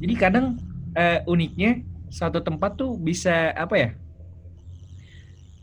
jadi 0.01 0.13
kadang 0.17 0.45
eh, 0.93 1.25
uniknya 1.25 1.81
satu 2.07 2.39
tempat 2.39 2.77
tuh 2.79 2.95
bisa 2.95 3.51
apa 3.57 3.75
ya 3.75 3.89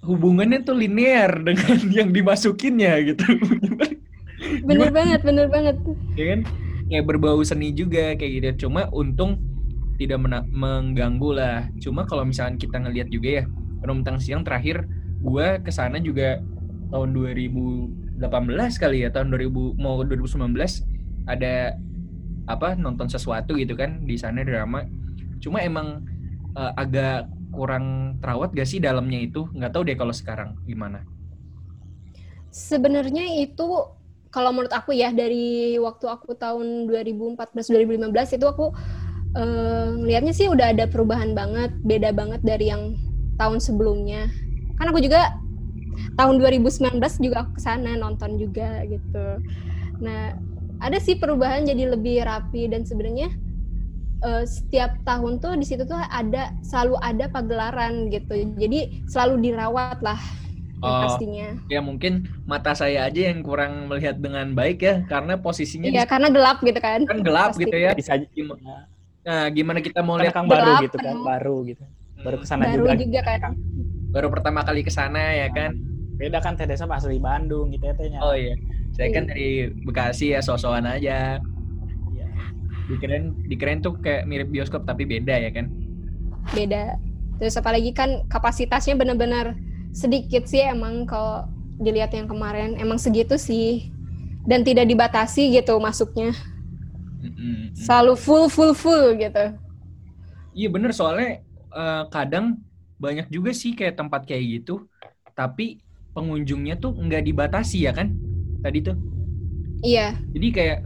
hubungannya 0.04 0.60
tuh 0.66 0.76
linear 0.76 1.40
dengan 1.48 1.78
yang 1.88 2.10
dimasukinnya 2.12 2.92
gitu. 3.14 3.24
Bener 4.68 4.92
banget 4.92 5.24
bener 5.24 5.48
banget. 5.48 5.80
Ya 6.20 6.36
kan? 6.36 6.40
Kayak 6.92 7.04
berbau 7.08 7.40
seni 7.40 7.72
juga 7.72 8.12
kayak 8.12 8.32
gitu. 8.36 8.68
Cuma 8.68 8.92
untung 8.92 9.40
tidak 9.96 10.20
mengganggu 10.52 11.30
lah. 11.32 11.58
Cuma 11.80 12.04
kalau 12.04 12.28
misalkan 12.28 12.60
kita 12.60 12.76
ngelihat 12.76 13.08
juga 13.08 13.28
ya 13.40 13.44
Rontang 13.80 14.20
Siang 14.20 14.44
terakhir 14.44 14.84
gua 15.24 15.56
ke 15.64 15.72
sana 15.72 15.96
juga 15.96 16.44
tahun 16.90 17.10
2018 17.14 18.20
kali 18.80 19.06
ya 19.06 19.08
tahun 19.10 19.32
2000 19.32 19.80
mau 19.80 20.00
2019 20.02 20.54
ada 21.24 21.76
apa 22.44 22.76
nonton 22.76 23.08
sesuatu 23.08 23.56
gitu 23.56 23.72
kan 23.76 24.04
di 24.04 24.16
sana 24.20 24.44
drama. 24.44 24.84
Cuma 25.40 25.64
emang 25.64 26.04
eh, 26.56 26.72
agak 26.76 27.28
kurang 27.54 28.18
terawat 28.20 28.52
gak 28.52 28.68
sih 28.68 28.82
dalamnya 28.82 29.24
itu? 29.24 29.48
Nggak 29.54 29.72
tahu 29.72 29.82
deh 29.86 29.96
kalau 29.96 30.12
sekarang 30.12 30.58
gimana. 30.68 31.06
Sebenarnya 32.54 33.24
itu 33.40 33.66
kalau 34.34 34.50
menurut 34.50 34.74
aku 34.74 34.90
ya 34.94 35.14
dari 35.14 35.78
waktu 35.78 36.10
aku 36.10 36.34
tahun 36.34 36.90
2014 36.90 37.54
2015 37.54 38.36
itu 38.36 38.46
aku 38.46 38.74
eh, 39.38 39.88
ngelihatnya 39.94 40.34
sih 40.34 40.46
udah 40.50 40.74
ada 40.74 40.84
perubahan 40.90 41.32
banget 41.32 41.72
beda 41.82 42.12
banget 42.12 42.42
dari 42.44 42.68
yang 42.68 42.98
tahun 43.40 43.58
sebelumnya. 43.58 44.28
Kan 44.78 44.90
aku 44.90 45.00
juga 45.02 45.43
tahun 46.14 46.34
2019 46.40 47.18
juga 47.18 47.44
aku 47.46 47.58
ke 47.58 47.62
sana 47.62 47.94
nonton 47.98 48.38
juga 48.38 48.82
gitu 48.86 49.26
nah 50.02 50.34
ada 50.82 50.98
sih 51.00 51.16
perubahan 51.18 51.64
jadi 51.64 51.94
lebih 51.94 52.22
rapi 52.26 52.66
dan 52.70 52.82
sebenarnya 52.86 53.30
eh, 54.24 54.44
setiap 54.46 55.00
tahun 55.04 55.38
tuh 55.42 55.54
di 55.58 55.66
situ 55.66 55.84
tuh 55.86 55.98
ada 55.98 56.54
selalu 56.64 56.94
ada 57.02 57.24
pagelaran 57.30 58.08
gitu 58.10 58.34
jadi 58.58 59.04
selalu 59.08 59.34
dirawat 59.50 60.00
lah 60.02 60.20
Oh. 60.84 61.00
pastinya 61.00 61.56
ya 61.72 61.80
mungkin 61.80 62.28
mata 62.44 62.76
saya 62.76 63.08
aja 63.08 63.32
yang 63.32 63.40
kurang 63.40 63.88
melihat 63.88 64.20
dengan 64.20 64.52
baik 64.52 64.84
ya 64.84 65.00
karena 65.08 65.40
posisinya 65.40 65.88
Iya, 65.88 66.04
karena 66.04 66.28
gelap 66.28 66.60
gitu 66.60 66.76
kan. 66.76 67.00
kan 67.08 67.18
gelap 67.24 67.56
Pasti. 67.56 67.64
gitu 67.64 67.76
ya. 67.80 67.90
bisa 67.96 68.12
Gim- 68.20 68.52
ya, 68.60 68.84
Nah, 69.24 69.48
gimana 69.48 69.80
kita 69.80 70.04
mau 70.04 70.20
lihat 70.20 70.36
kang 70.36 70.44
baru 70.44 70.84
gitu 70.84 71.00
kan 71.00 71.16
penuh. 71.16 71.24
baru 71.24 71.56
gitu 71.64 71.84
baru 72.20 72.36
ke 72.36 72.44
sana 72.44 72.68
Baru 72.68 72.84
juga, 72.84 72.92
juga 73.00 73.20
kan. 73.24 73.52
baru 74.12 74.28
pertama 74.28 74.60
kali 74.60 74.80
ke 74.84 74.92
sana 74.92 75.22
ya 75.32 75.48
kan? 75.48 75.72
Beda 76.14 76.38
kan 76.38 76.54
teh 76.54 76.66
desa 76.66 76.86
asli 76.86 77.18
Bandung 77.18 77.74
gitu 77.74 77.84
ya 77.90 77.94
tehnya 77.98 78.18
Oh 78.22 78.34
iya. 78.34 78.54
Saya 78.94 79.10
kan 79.10 79.26
Iya. 79.26 79.30
dari 79.34 79.48
Bekasi 79.82 80.26
ya 80.34 80.40
sosokan 80.40 80.86
aja. 80.86 81.42
Iya. 82.14 82.26
Dikirain 82.86 83.34
dikirain 83.50 83.80
tuh 83.82 83.98
kayak 83.98 84.28
mirip 84.30 84.48
bioskop 84.54 84.86
tapi 84.86 85.02
beda 85.02 85.34
ya 85.34 85.50
kan? 85.50 85.66
Beda. 86.54 86.94
Terus 87.42 87.58
apalagi 87.58 87.90
kan 87.90 88.22
kapasitasnya 88.30 88.94
benar-benar 88.94 89.58
sedikit 89.90 90.46
sih 90.46 90.62
emang 90.62 91.02
kalau 91.06 91.50
dilihat 91.82 92.14
yang 92.14 92.30
kemarin 92.30 92.78
emang 92.78 93.02
segitu 93.02 93.34
sih 93.34 93.90
dan 94.46 94.62
tidak 94.62 94.86
dibatasi 94.86 95.50
gitu 95.50 95.74
masuknya. 95.82 96.30
Mm-mm. 97.24 97.74
Selalu 97.74 98.14
full 98.14 98.46
full 98.46 98.70
full 98.76 99.18
gitu. 99.18 99.56
Iya 100.54 100.68
bener 100.70 100.94
soalnya 100.94 101.42
eh, 101.74 102.02
kadang 102.14 102.62
banyak 103.02 103.26
juga 103.26 103.50
sih 103.50 103.74
kayak 103.74 103.98
tempat 103.98 104.22
kayak 104.22 104.62
gitu, 104.62 104.86
tapi 105.34 105.82
pengunjungnya 106.14 106.78
tuh 106.78 106.94
nggak 106.96 107.22
dibatasi 107.26 107.84
ya 107.86 107.92
kan? 107.92 108.14
Tadi 108.64 108.78
tuh. 108.80 108.96
Iya, 109.84 110.16
Jadi 110.32 110.48
kayak 110.50 110.78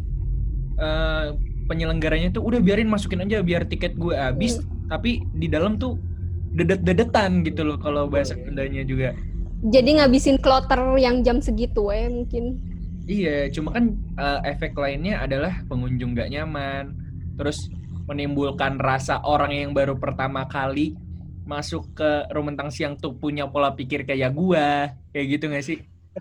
eh, 0.78 1.26
penyelenggaranya 1.70 2.34
tuh 2.34 2.42
udah 2.48 2.60
biarin 2.64 2.90
masukin 2.90 3.22
aja 3.22 3.44
biar 3.44 3.68
tiket 3.68 3.94
gue 3.94 4.14
habis, 4.16 4.58
tapi 4.90 5.22
di 5.30 5.46
dalam 5.46 5.78
tuh 5.78 6.00
dedet-dedetan 6.56 7.44
gitu 7.46 7.62
loh 7.62 7.78
kalau 7.78 8.08
bahasa 8.10 8.34
Sundanya 8.40 8.82
juga. 8.82 9.14
jadi 9.58 9.90
ngabisin 10.02 10.38
kloter 10.38 10.78
yang 11.02 11.22
jam 11.26 11.42
segitu 11.42 11.90
ya 11.90 12.06
mungkin. 12.10 12.62
Iya, 13.08 13.48
cuma 13.54 13.72
kan 13.72 13.84
eh, 14.18 14.40
efek 14.52 14.76
lainnya 14.76 15.24
adalah 15.24 15.64
pengunjung 15.66 16.12
gak 16.14 16.28
nyaman, 16.28 16.92
terus 17.40 17.72
menimbulkan 18.08 18.76
rasa 18.80 19.20
orang 19.24 19.52
yang 19.52 19.70
baru 19.76 19.96
pertama 19.96 20.44
kali 20.48 20.96
masuk 21.48 21.96
ke 21.96 22.28
Rumentang 22.28 22.68
Siang 22.68 23.00
tuh 23.00 23.16
punya 23.16 23.48
pola 23.48 23.72
pikir 23.72 24.04
kayak 24.04 24.36
gua, 24.36 24.92
kayak 25.10 25.26
gitu 25.32 25.44
gak 25.48 25.64
sih? 25.64 25.78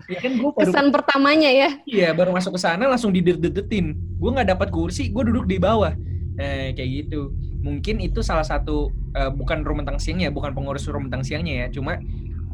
Ya 0.08 0.18
kan 0.24 0.40
gua 0.40 0.50
baru 0.56 0.72
Kesan 0.72 0.88
pertamanya 0.88 1.50
ya. 1.52 1.68
iya 1.84 2.08
baru 2.16 2.32
masuk 2.32 2.56
ke 2.56 2.60
sana 2.64 2.88
langsung 2.88 3.12
didedet-dedetin. 3.12 3.92
Gua 4.16 4.40
nggak 4.40 4.56
dapat 4.56 4.68
kursi, 4.72 5.12
gua 5.12 5.28
duduk 5.28 5.44
di 5.44 5.60
bawah. 5.60 5.92
Nah, 6.38 6.72
kayak 6.72 6.90
gitu. 7.04 7.34
Mungkin 7.60 7.98
itu 8.00 8.22
salah 8.24 8.46
satu 8.46 8.88
eh, 9.12 9.28
bukan 9.28 9.66
Rumentang 9.66 9.98
Siangnya, 10.00 10.32
bukan 10.32 10.54
pengurus 10.56 10.88
Rumentang 10.88 11.20
Siangnya 11.20 11.66
ya, 11.66 11.68
cuma 11.68 11.98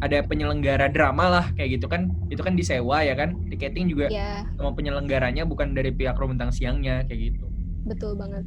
ada 0.02 0.20
penyelenggara 0.26 0.90
drama 0.90 1.30
lah 1.30 1.46
kayak 1.54 1.78
gitu 1.78 1.86
kan. 1.86 2.10
Itu 2.26 2.42
kan 2.42 2.56
disewa 2.56 3.04
ya 3.04 3.14
kan. 3.14 3.36
Tiketing 3.52 3.86
juga 3.86 4.08
Ya, 4.10 4.42
sama 4.58 4.74
penyelenggaranya 4.74 5.44
bukan 5.46 5.76
dari 5.76 5.94
pihak 5.94 6.16
Rumentang 6.18 6.50
Siangnya 6.50 7.04
kayak 7.06 7.20
gitu. 7.30 7.44
betul 7.84 8.16
banget. 8.16 8.40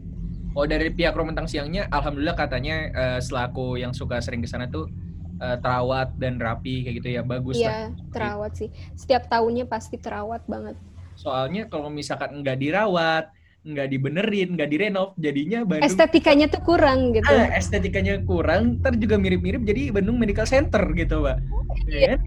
Oh 0.58 0.66
dari 0.66 0.90
pihak 0.90 1.14
Rumentang 1.14 1.46
Siangnya, 1.46 1.86
alhamdulillah 1.94 2.34
katanya 2.34 2.90
eh, 2.90 3.20
selaku 3.22 3.78
yang 3.78 3.94
suka 3.94 4.18
sering 4.18 4.42
ke 4.42 4.50
sana 4.50 4.66
tuh 4.66 4.90
eh, 5.38 5.58
terawat 5.62 6.18
dan 6.18 6.42
rapi 6.42 6.82
kayak 6.82 6.96
gitu 6.98 7.10
ya 7.14 7.22
bagus 7.22 7.62
lah. 7.62 7.94
Iya, 7.94 8.10
terawat 8.10 8.52
sih. 8.58 8.74
Setiap 8.98 9.30
tahunnya 9.30 9.70
pasti 9.70 10.02
terawat 10.02 10.42
banget. 10.50 10.74
Soalnya 11.14 11.70
kalau 11.70 11.94
misalkan 11.94 12.42
nggak 12.42 12.58
dirawat, 12.58 13.30
nggak 13.62 13.86
dibenerin, 13.86 14.58
nggak 14.58 14.70
direnov, 14.74 15.14
jadinya 15.22 15.62
Bandung 15.62 15.86
Estetikanya 15.86 16.50
tuh 16.50 16.62
kurang 16.66 17.14
gitu. 17.14 17.30
ah, 17.30 17.54
estetikanya 17.54 18.26
kurang, 18.26 18.82
ntar 18.82 18.98
juga 18.98 19.22
mirip-mirip 19.22 19.62
jadi 19.62 19.94
Bandung 19.94 20.18
Medical 20.18 20.50
Center 20.50 20.82
gitu, 20.98 21.22
Pak. 21.22 21.38
Ya 21.86 22.18
kan? 22.18 22.20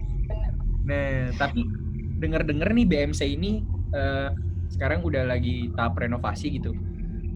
Nah, 0.87 1.35
tapi 1.35 1.67
dengar-dengar 2.23 2.71
nih 2.71 2.87
BMC 2.87 3.27
ini 3.27 3.59
eh, 3.91 4.31
sekarang 4.71 5.03
udah 5.03 5.27
lagi 5.27 5.67
tahap 5.75 5.99
renovasi 5.99 6.61
gitu. 6.63 6.71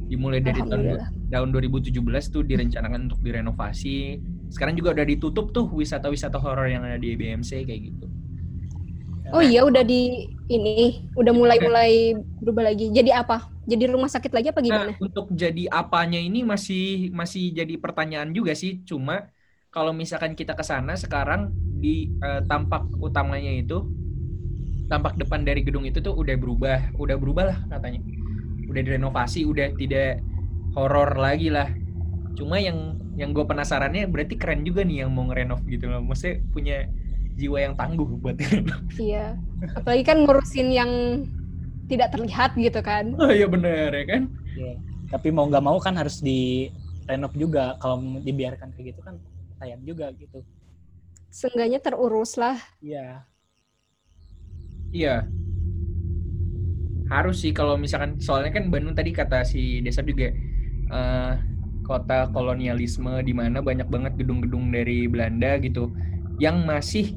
Dimulai 0.05 0.39
dari 0.45 0.61
tahun 0.69 0.85
tahun 1.33 1.47
2017 1.53 2.29
tuh 2.29 2.45
direncanakan 2.45 3.09
untuk 3.09 3.21
direnovasi. 3.25 4.21
Sekarang 4.53 4.77
juga 4.77 4.93
udah 4.95 5.05
ditutup 5.09 5.49
tuh 5.55 5.65
wisata-wisata 5.73 6.37
horor 6.37 6.69
yang 6.69 6.85
ada 6.85 6.97
di 7.01 7.17
BMC 7.17 7.65
kayak 7.65 7.81
gitu. 7.91 8.05
Oh 9.33 9.41
iya 9.41 9.65
udah 9.65 9.81
di 9.81 10.29
ini 10.47 11.01
udah 11.17 11.33
mulai-mulai 11.33 12.13
berubah 12.39 12.69
lagi. 12.71 12.93
Jadi 12.93 13.09
apa? 13.09 13.49
Jadi 13.65 13.83
rumah 13.89 14.09
sakit 14.09 14.29
lagi 14.29 14.53
apa 14.53 14.61
gimana? 14.61 14.93
Nah, 14.93 14.97
untuk 14.97 15.29
jadi 15.29 15.69
apanya 15.69 16.17
ini 16.17 16.41
masih 16.41 17.13
masih 17.13 17.53
jadi 17.53 17.73
pertanyaan 17.77 18.33
juga 18.33 18.53
sih. 18.57 18.81
Cuma 18.89 19.29
kalau 19.69 19.93
misalkan 19.93 20.33
kita 20.33 20.57
ke 20.57 20.63
sana 20.65 20.97
sekarang 20.97 21.53
di 21.81 22.09
eh, 22.17 22.41
tampak 22.49 22.81
utamanya 22.97 23.51
itu 23.53 23.85
tampak 24.85 25.17
depan 25.17 25.41
dari 25.45 25.61
gedung 25.65 25.85
itu 25.89 25.97
tuh 26.01 26.13
udah 26.13 26.35
berubah, 26.37 26.77
udah 26.97 27.15
berubah 27.17 27.43
lah 27.49 27.57
katanya. 27.73 28.01
Udah 28.69 28.81
direnovasi, 28.81 29.45
udah 29.45 29.73
tidak 29.77 30.21
horor 30.75 31.15
lagi 31.15 31.49
lah. 31.49 31.71
Cuma 32.35 32.59
yang 32.59 32.99
yang 33.15 33.31
gue 33.31 33.47
penasarannya 33.47 34.11
berarti 34.11 34.35
keren 34.35 34.67
juga 34.67 34.83
nih 34.83 35.07
yang 35.07 35.15
mau 35.15 35.23
ngerenov 35.31 35.63
gitu 35.71 35.87
loh. 35.87 36.03
Maksudnya 36.03 36.43
punya 36.51 36.77
jiwa 37.35 37.57
yang 37.63 37.73
tangguh 37.79 38.07
buat 38.19 38.35
renov. 38.51 38.81
Iya. 38.99 39.39
Apalagi 39.75 40.03
kan 40.03 40.17
ngurusin 40.23 40.69
yang 40.71 40.91
tidak 41.87 42.11
terlihat 42.11 42.57
gitu 42.59 42.79
kan. 42.83 43.15
Oh 43.15 43.31
iya 43.31 43.47
bener 43.47 43.91
ya 43.93 44.05
kan? 44.05 44.21
Iya. 44.57 44.75
Tapi 45.13 45.27
mau 45.31 45.47
nggak 45.47 45.63
mau 45.63 45.77
kan 45.79 45.95
harus 45.95 46.19
di 46.19 46.67
renov 47.07 47.31
juga. 47.37 47.79
Kalau 47.79 48.01
dibiarkan 48.19 48.75
kayak 48.75 48.95
gitu 48.95 49.01
kan 49.05 49.15
sayang 49.61 49.81
juga 49.87 50.11
gitu. 50.19 50.43
Seenggaknya 51.31 51.79
terurus 51.79 52.35
lah. 52.35 52.59
Iya. 52.83 53.23
Iya. 54.91 55.27
Harus 57.05 57.45
sih 57.45 57.53
kalau 57.53 57.77
misalkan 57.77 58.17
soalnya 58.17 58.49
kan 58.55 58.73
Bandung 58.73 58.97
tadi 58.97 59.13
kata 59.13 59.45
si 59.45 59.79
Desa 59.85 60.01
juga 60.01 60.33
eh, 60.89 61.33
kota 61.85 62.33
kolonialisme 62.33 63.21
di 63.21 63.33
mana 63.33 63.61
banyak 63.61 63.85
banget 63.85 64.17
gedung-gedung 64.17 64.73
dari 64.73 65.05
Belanda 65.05 65.61
gitu 65.61 65.93
yang 66.41 66.65
masih 66.65 67.13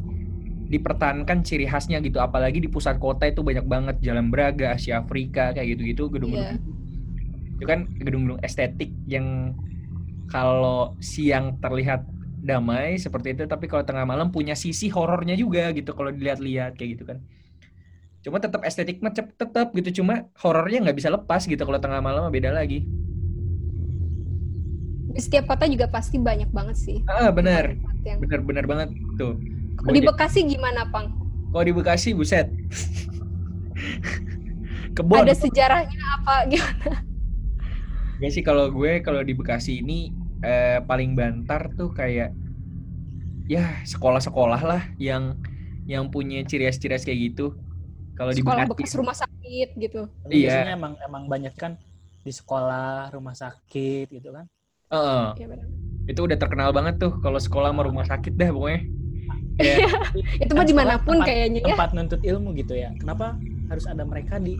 dipertahankan 0.68 1.40
ciri 1.40 1.64
khasnya 1.64 2.04
gitu 2.04 2.21
apalagi 2.21 2.61
di 2.61 2.68
pusat 2.68 3.00
kota 3.00 3.25
itu 3.25 3.40
banyak 3.40 3.64
banget 3.64 3.97
Jalan 4.04 4.28
Braga, 4.28 4.76
Asia 4.76 5.00
Afrika 5.00 5.57
kayak 5.57 5.76
gitu-gitu 5.76 6.12
gedung-gedung 6.12 6.61
Iya. 6.61 6.61
itu 7.59 7.64
kan 7.66 7.80
gedung-gedung 7.99 8.38
estetik 8.45 8.92
yang 9.09 9.57
kalau 10.28 10.95
siang 11.00 11.57
terlihat 11.59 12.04
damai 12.38 13.00
seperti 13.00 13.35
itu 13.35 13.49
tapi 13.49 13.66
kalau 13.66 13.83
tengah 13.83 14.04
malam 14.04 14.28
punya 14.30 14.54
sisi 14.54 14.92
horornya 14.92 15.35
juga 15.35 15.73
gitu 15.75 15.90
kalau 15.97 16.12
dilihat-lihat 16.12 16.76
kayak 16.78 16.90
gitu 17.00 17.04
kan 17.09 17.18
cuma 18.25 18.42
tetap 18.42 18.60
estetik 18.66 18.98
mah 19.04 19.12
cep- 19.14 19.37
tetap 19.38 19.70
gitu 19.72 20.02
cuma 20.02 20.26
horornya 20.42 20.78
nggak 20.84 20.96
bisa 20.98 21.10
lepas 21.12 21.42
gitu 21.46 21.60
kalau 21.62 21.78
tengah 21.80 22.02
malam 22.02 22.26
mah 22.26 22.32
beda 22.34 22.50
lagi 22.50 22.82
Di 25.08 25.20
setiap 25.25 25.48
kota 25.50 25.64
juga 25.66 25.88
pasti 25.88 26.20
banyak 26.20 26.52
banget 26.52 26.76
sih. 26.78 26.98
ah 27.08 27.32
benar 27.32 27.75
yang- 28.04 28.20
benar 28.22 28.40
benar 28.44 28.64
banget 28.68 28.88
tuh 29.18 29.40
Kalau 29.78 29.94
Di 29.94 30.02
Bekasi 30.02 30.42
gimana, 30.42 30.90
Pang? 30.90 31.06
kalau 31.54 31.64
di 31.64 31.75
Bekasi 31.75 32.10
buset 32.12 32.50
kebon 34.96 35.25
Ada 35.25 35.34
sejarahnya 35.38 35.98
apa 36.18 36.34
gimana? 36.50 36.92
Gak 38.18 38.30
sih 38.34 38.42
kalau 38.42 38.66
gue 38.75 38.98
kalau 39.06 39.22
di 39.22 39.32
Bekasi 39.38 39.78
ini 39.82 40.10
eh, 40.42 40.82
paling 40.82 41.14
bantar 41.14 41.70
tuh 41.78 41.94
kayak 41.94 42.34
ya 43.48 43.80
sekolah-sekolah 43.87 44.60
lah 44.60 44.82
yang 45.00 45.38
yang 45.88 46.10
punya 46.12 46.44
ciri 46.44 46.68
khas-ciri 46.68 46.98
khas 46.98 47.06
kayak 47.06 47.32
gitu. 47.32 47.56
Kalau 48.18 48.32
di 48.34 48.42
Sekolah 48.42 48.64
bekas 48.66 48.92
rumah 48.92 49.14
sakit 49.14 49.68
gitu. 49.78 50.00
Iya. 50.26 50.50
biasanya 50.58 50.72
emang 50.75 50.92
emang 51.00 51.22
banyak 51.25 51.54
kan 51.54 51.78
di 52.18 52.32
sekolah, 52.34 53.08
rumah 53.08 53.32
sakit 53.32 54.10
gitu 54.10 54.28
kan. 54.28 54.44
Heeh, 54.90 55.25
Ya, 55.38 55.46
benar. 55.46 55.66
itu 56.04 56.20
udah 56.20 56.37
terkenal 56.37 56.70
banget 56.72 56.98
tuh 56.98 57.12
kalau 57.20 57.38
sekolah 57.38 57.70
sama 57.70 57.87
rumah 57.87 58.04
sakit 58.04 58.34
dah 58.34 58.50
pokoknya. 58.50 58.80
Ya, 59.58 59.75
Itu 60.38 60.52
Kan 60.52 60.56
mah 60.56 60.66
di 60.66 60.75
mana 60.75 60.94
pun 60.96 61.14
sekolah 61.14 61.14
tempat- 61.14 61.28
kayaknya 61.28 61.60
ya. 61.60 61.66
Tempat 61.72 61.88
nuntut 61.92 62.20
ilmu 62.22 62.48
gitu 62.54 62.75
ya. 62.75 62.90
Kenapa 62.94 63.38
harus 63.68 63.84
ada 63.84 64.02
mereka 64.02 64.38
di 64.38 64.58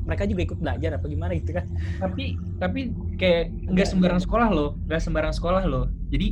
mereka 0.00 0.24
juga 0.24 0.42
ikut 0.42 0.58
belajar 0.58 0.90
apa 0.96 1.06
gimana 1.06 1.32
gitu 1.34 1.52
kan? 1.52 1.66
tapi 1.98 2.24
tapi 2.56 2.80
kayak 3.14 3.42
nggak 3.68 3.86
sembarang 3.86 4.18
sekolah 4.18 4.48
loh, 4.48 4.70
nggak 4.86 5.00
sembarang 5.00 5.30
sekolah 5.30 5.62
loh. 5.66 5.86
Jadi 6.08 6.28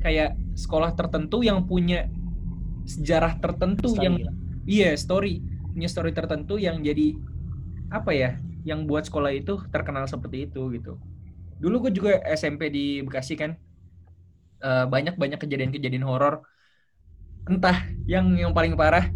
kayak 0.00 0.30
sekolah 0.54 0.92
tertentu 0.92 1.40
yang 1.40 1.64
punya 1.64 2.04
sejarah 2.84 3.38
tertentu 3.38 3.88
Story 3.88 4.02
yang 4.02 4.14
lah. 4.20 4.34
Iya, 4.64 4.90
story. 4.94 5.40
Punya 5.74 5.88
story 5.90 6.14
tertentu 6.14 6.56
yang 6.56 6.80
jadi 6.80 7.18
apa 7.90 8.14
ya? 8.14 8.38
Yang 8.64 8.80
buat 8.88 9.04
sekolah 9.10 9.34
itu 9.34 9.60
terkenal 9.68 10.06
seperti 10.08 10.48
itu 10.48 10.70
gitu. 10.72 10.96
Dulu 11.60 11.88
gue 11.88 11.92
juga 11.92 12.12
SMP 12.30 12.70
di 12.70 13.02
Bekasi 13.04 13.34
kan 13.36 13.58
eh, 14.62 14.86
banyak-banyak 14.86 15.38
kejadian-kejadian 15.42 16.06
horor. 16.06 16.46
Entah 17.44 17.84
yang 18.08 18.32
yang 18.40 18.56
paling 18.56 18.72
parah 18.72 19.12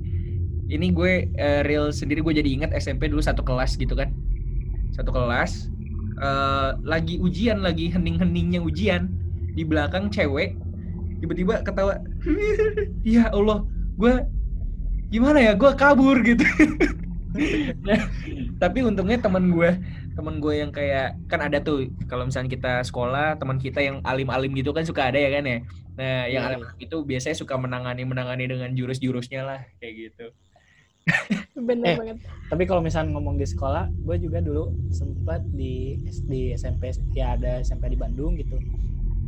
ini 0.69 0.93
gue 0.93 1.33
eh, 1.33 1.61
real 1.65 1.89
sendiri 1.95 2.21
gue 2.21 2.35
jadi 2.45 2.51
ingat 2.61 2.71
SMP 2.77 3.09
dulu 3.09 3.25
satu 3.25 3.41
kelas 3.41 3.79
gitu 3.81 3.97
kan. 3.97 4.13
Satu 4.93 5.15
kelas 5.15 5.71
eh, 6.21 6.71
lagi 6.85 7.17
ujian, 7.23 7.65
lagi 7.65 7.89
hening-heningnya 7.89 8.61
ujian. 8.61 9.09
Di 9.57 9.65
belakang 9.67 10.13
cewek 10.13 10.55
tiba-tiba 11.19 11.65
ketawa. 11.65 11.99
ya 13.07 13.31
Allah, 13.33 13.65
gue 13.99 14.23
gimana 15.09 15.39
ya 15.41 15.53
gue 15.57 15.71
kabur 15.75 16.17
gitu 16.21 16.45
Nah, 17.85 18.01
tapi 18.63 18.83
untungnya 18.83 19.21
teman 19.21 19.53
gue 19.53 19.71
teman 20.17 20.43
gue 20.43 20.55
yang 20.59 20.73
kayak 20.75 21.15
kan 21.31 21.39
ada 21.39 21.63
tuh 21.63 21.87
kalau 22.11 22.27
misalnya 22.27 22.51
kita 22.51 22.73
sekolah 22.83 23.39
teman 23.39 23.63
kita 23.63 23.79
yang 23.79 24.03
alim-alim 24.03 24.51
gitu 24.59 24.75
kan 24.75 24.83
suka 24.83 25.13
ada 25.13 25.21
ya 25.21 25.31
kan 25.31 25.45
ya 25.47 25.59
nah 25.95 26.27
yang 26.27 26.43
Iya, 26.43 26.49
alim 26.57 26.61
itu 26.83 26.97
biasanya 27.07 27.37
suka 27.39 27.55
menangani 27.55 28.03
menangani 28.03 28.51
dengan 28.51 28.71
jurus-jurusnya 28.75 29.47
lah 29.47 29.61
kayak 29.79 29.95
gitu 30.11 30.27
Bener 31.69 31.95
Eh. 31.95 31.97
banget. 31.97 32.19
Tapi 32.49 32.63
kalau 32.69 32.85
misalnya 32.85 33.17
ngomong 33.17 33.41
di 33.41 33.47
sekolah, 33.49 33.89
gue 33.91 34.17
juga 34.21 34.39
dulu 34.39 34.71
sempat 34.93 35.41
di 35.51 35.97
di 36.29 36.53
SMP 36.53 36.93
ya 37.17 37.35
ada 37.35 37.59
SMP 37.61 37.89
di 37.91 37.99
Bandung 37.99 38.37
gitu. 38.37 38.61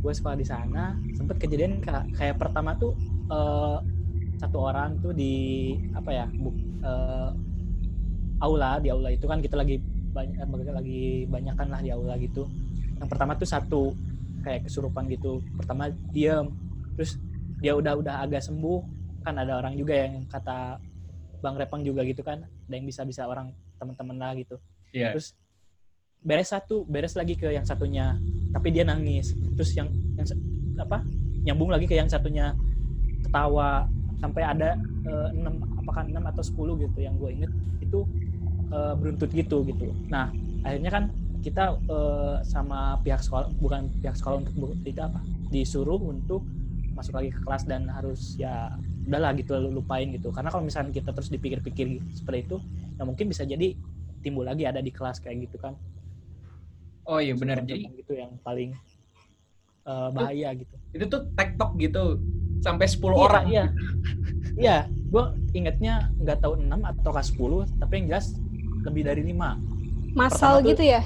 Gue 0.01 0.13
sekolah 0.13 0.37
di 0.37 0.45
sana, 0.45 0.95
sempat 1.13 1.37
kejadian 1.37 1.81
ka- 1.81 2.05
kayak 2.13 2.37
pertama 2.37 2.77
tuh 2.77 2.93
eh, 3.29 3.77
satu 4.41 4.57
orang 4.57 4.97
tuh 4.97 5.13
di 5.13 5.77
apa 5.93 6.09
ya 6.09 6.25
bu, 6.25 6.49
eh, 6.81 7.29
aula 8.41 8.81
di 8.81 8.89
aula 8.89 9.13
itu 9.13 9.29
kan 9.29 9.37
kita 9.37 9.53
lagi 9.53 9.77
banyak 10.11 10.73
lagi 10.73 11.29
banyakan 11.29 11.67
lah 11.69 11.79
di 11.79 11.93
aula 11.93 12.17
gitu. 12.17 12.49
Yang 12.97 13.09
pertama 13.13 13.37
tuh 13.37 13.47
satu 13.47 13.83
kayak 14.41 14.65
kesurupan 14.65 15.05
gitu. 15.13 15.45
Pertama 15.55 15.93
diem 16.09 16.49
terus 16.97 17.21
dia 17.61 17.77
udah 17.77 17.93
udah 18.01 18.25
agak 18.25 18.41
sembuh. 18.41 18.81
Kan 19.21 19.37
ada 19.37 19.61
orang 19.61 19.77
juga 19.77 19.93
yang 19.93 20.25
kata 20.25 20.81
bang 21.41 21.55
Repang 21.57 21.81
juga 21.81 22.05
gitu 22.05 22.21
kan 22.21 22.45
ada 22.45 22.73
yang 22.77 22.85
bisa 22.85 23.01
bisa 23.01 23.25
orang 23.29 23.53
teman-teman 23.77 24.17
lah 24.17 24.33
gitu. 24.37 24.57
Iya. 24.91 25.15
terus 25.15 25.33
beres 26.21 26.53
satu 26.53 26.83
beres 26.85 27.17
lagi 27.17 27.33
ke 27.33 27.49
yang 27.49 27.63
satunya 27.63 28.17
tapi 28.51 28.73
dia 28.73 28.83
nangis. 28.83 29.37
Terus 29.53 29.71
yang 29.77 29.87
yang 30.17 30.27
apa 30.81 31.05
nyambung 31.45 31.69
lagi 31.69 31.85
ke 31.85 31.95
yang 31.95 32.09
satunya 32.09 32.53
ketawa 33.25 33.85
sampai 34.21 34.43
ada 34.51 34.67
eh, 35.07 35.27
enam 35.37 35.55
apakah 35.81 36.03
enam 36.09 36.23
atau 36.31 36.43
10 36.45 36.75
gitu 36.83 36.97
yang 37.05 37.15
gue 37.21 37.29
inget 37.37 37.51
itu 37.83 37.97
eh, 38.73 38.93
beruntut 38.99 39.29
gitu 39.33 39.55
gitu. 39.69 39.85
Nah 40.13 40.25
akhirnya 40.65 40.91
kan 40.95 41.03
kita 41.45 41.61
eh, 41.89 42.35
sama 42.45 43.01
pihak 43.03 43.21
sekolah 43.25 43.47
bukan 43.63 43.81
pihak 44.01 44.15
sekolah 44.19 44.37
untuk 44.45 44.55
itu 44.85 45.01
apa? 45.01 45.19
Disuruh 45.53 45.99
untuk 46.13 46.41
masuk 46.97 47.13
lagi 47.17 47.29
ke 47.35 47.39
kelas 47.45 47.63
dan 47.71 47.87
harus 47.89 48.35
ya 48.37 48.69
udahlah 49.07 49.31
gitu 49.39 49.57
lu 49.57 49.69
lupain 49.81 50.07
gitu. 50.15 50.29
Karena 50.35 50.49
kalau 50.53 50.63
misalnya 50.67 50.91
kita 50.93 51.11
terus 51.15 51.29
dipikir-pikir 51.33 51.87
seperti 52.13 52.39
itu 52.47 52.55
ya 52.99 53.03
mungkin 53.09 53.25
bisa 53.31 53.43
jadi 53.47 53.73
timbul 54.21 54.45
lagi 54.45 54.63
ada 54.69 54.79
di 54.83 54.91
kelas 54.93 55.17
kayak 55.23 55.49
gitu 55.49 55.57
kan. 55.61 55.73
Oh 57.09 57.19
iya 57.25 57.33
benar. 57.41 57.57
Jadi 57.69 57.81
gitu 57.97 58.11
yang 58.21 58.31
paling 58.45 58.69
eh, 59.87 60.07
bahaya 60.15 60.47
gitu. 60.59 60.75
Itu 60.95 61.05
tuh 61.13 61.21
tektok 61.37 61.69
gitu 61.83 61.99
sampai 62.61 62.85
10 62.85 63.01
Iya, 63.11 63.19
orang. 63.19 63.45
iya. 63.47 63.65
Iya 64.53 64.77
gue 65.11 65.23
ingetnya 65.51 65.93
nggak 66.15 66.39
tahu 66.39 66.55
6 66.55 66.79
atau 66.81 67.11
ke 67.11 67.21
10 67.21 67.67
tapi 67.77 67.93
yang 67.97 68.05
jelas 68.09 68.27
lebih 68.81 69.03
dari 69.03 69.21
lima. 69.23 69.59
Masal 70.11 70.29
Pertama 70.31 70.55
tuh- 70.57 70.69
gitu 70.69 70.83
ya? 70.87 71.01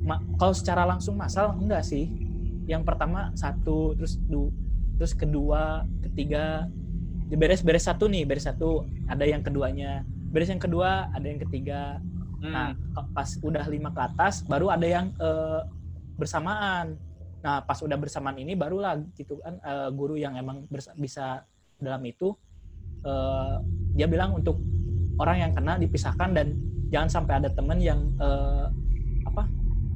Ma- 0.00 0.22
kalau 0.34 0.50
secara 0.52 0.82
langsung 0.84 1.14
masal 1.14 1.54
enggak 1.54 1.82
sih. 1.82 2.08
Yang 2.64 2.82
pertama 2.84 3.32
satu 3.32 3.94
terus 3.94 4.16
du 4.20 4.50
terus 4.96 5.12
kedua 5.12 5.84
ketiga. 6.02 6.66
Ya 7.28 7.36
beres 7.36 7.60
beres 7.60 7.84
satu 7.84 8.08
nih 8.08 8.24
beres 8.24 8.44
satu 8.44 8.82
ada 9.06 9.22
yang 9.22 9.40
keduanya. 9.40 10.02
Beres 10.28 10.48
yang 10.48 10.58
kedua 10.58 11.08
ada 11.08 11.24
yang 11.24 11.40
ketiga. 11.40 12.00
Hmm. 12.38 12.54
nah 12.54 12.70
pas 13.10 13.34
udah 13.42 13.66
lima 13.66 13.90
ke 13.90 13.98
atas 13.98 14.46
baru 14.46 14.70
ada 14.70 14.86
yang 14.86 15.10
eh, 15.12 15.60
bersamaan 16.14 16.94
nah 17.38 17.62
pas 17.62 17.78
udah 17.78 17.94
bersamaan 17.94 18.34
ini 18.38 18.58
barulah 18.58 18.98
gitu 19.14 19.38
kan 19.38 19.62
eh, 19.62 19.88
guru 19.94 20.18
yang 20.18 20.34
emang 20.34 20.66
bisa 20.98 21.46
dalam 21.78 22.02
itu 22.02 22.34
eh, 23.06 23.54
dia 23.94 24.06
bilang 24.10 24.34
untuk 24.38 24.58
orang 25.18 25.48
yang 25.48 25.52
kena 25.54 25.78
dipisahkan 25.78 26.30
dan 26.34 26.54
jangan 26.88 27.08
sampai 27.10 27.34
ada 27.42 27.48
temen 27.52 27.78
yang 27.78 28.00
eh, 28.18 28.66
apa 29.28 29.42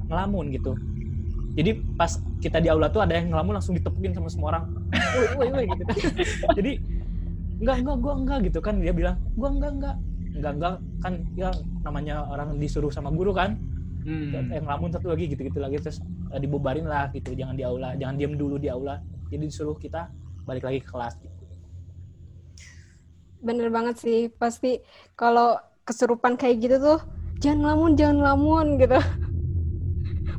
ngelamun 0.07 0.53
gitu. 0.53 0.77
Jadi 1.53 1.71
pas 1.93 2.09
kita 2.41 2.57
di 2.57 2.67
aula 2.69 2.89
tuh 2.89 3.05
ada 3.05 3.13
yang 3.13 3.29
ngelamun 3.29 3.61
langsung 3.61 3.77
ditepukin 3.77 4.13
sama 4.13 4.29
semua 4.29 4.57
orang. 4.57 4.63
Woi 5.37 5.49
woi 5.49 5.49
woi 5.53 5.65
gitu. 5.69 5.83
Jadi 6.57 6.71
enggak 7.61 7.75
enggak 7.85 7.97
gua 8.01 8.13
enggak 8.17 8.39
gitu 8.49 8.59
kan. 8.59 8.81
Dia 8.81 8.93
bilang 8.93 9.21
gua 9.37 9.49
enggak 9.53 9.71
enggak. 9.77 9.95
Enggak 10.33 10.53
enggak 10.57 10.75
kan 11.05 11.13
ya 11.37 11.49
namanya 11.85 12.15
orang 12.25 12.57
disuruh 12.57 12.89
sama 12.89 13.13
guru 13.13 13.37
kan 13.37 13.53
Hmm. 14.03 14.51
yang 14.51 14.63
ngelamun 14.67 14.91
satu 14.91 15.07
lagi 15.15 15.31
gitu 15.31 15.47
gitu 15.47 15.59
lagi 15.63 15.79
terus 15.79 16.03
eh, 16.35 16.39
dibubarin 16.43 16.83
lah 16.83 17.07
gitu 17.15 17.31
jangan 17.33 17.55
di 17.55 17.63
aula 17.63 17.95
jangan 17.95 18.15
diem 18.19 18.35
dulu 18.35 18.59
di 18.59 18.67
aula 18.67 18.99
jadi 19.31 19.47
disuruh 19.47 19.79
kita 19.79 20.11
balik 20.43 20.67
lagi 20.67 20.83
ke 20.83 20.89
kelas 20.91 21.15
gitu. 21.23 21.31
Bener 23.43 23.67
banget 23.71 23.95
sih. 23.99 24.19
Pasti 24.31 24.79
kalau 25.19 25.59
kesurupan 25.83 26.39
kayak 26.39 26.55
gitu 26.63 26.75
tuh, 26.79 26.99
jangan 27.43 27.59
ngelamun, 27.63 27.91
jangan 27.99 28.15
ngelamun 28.23 28.65
gitu. 28.79 28.99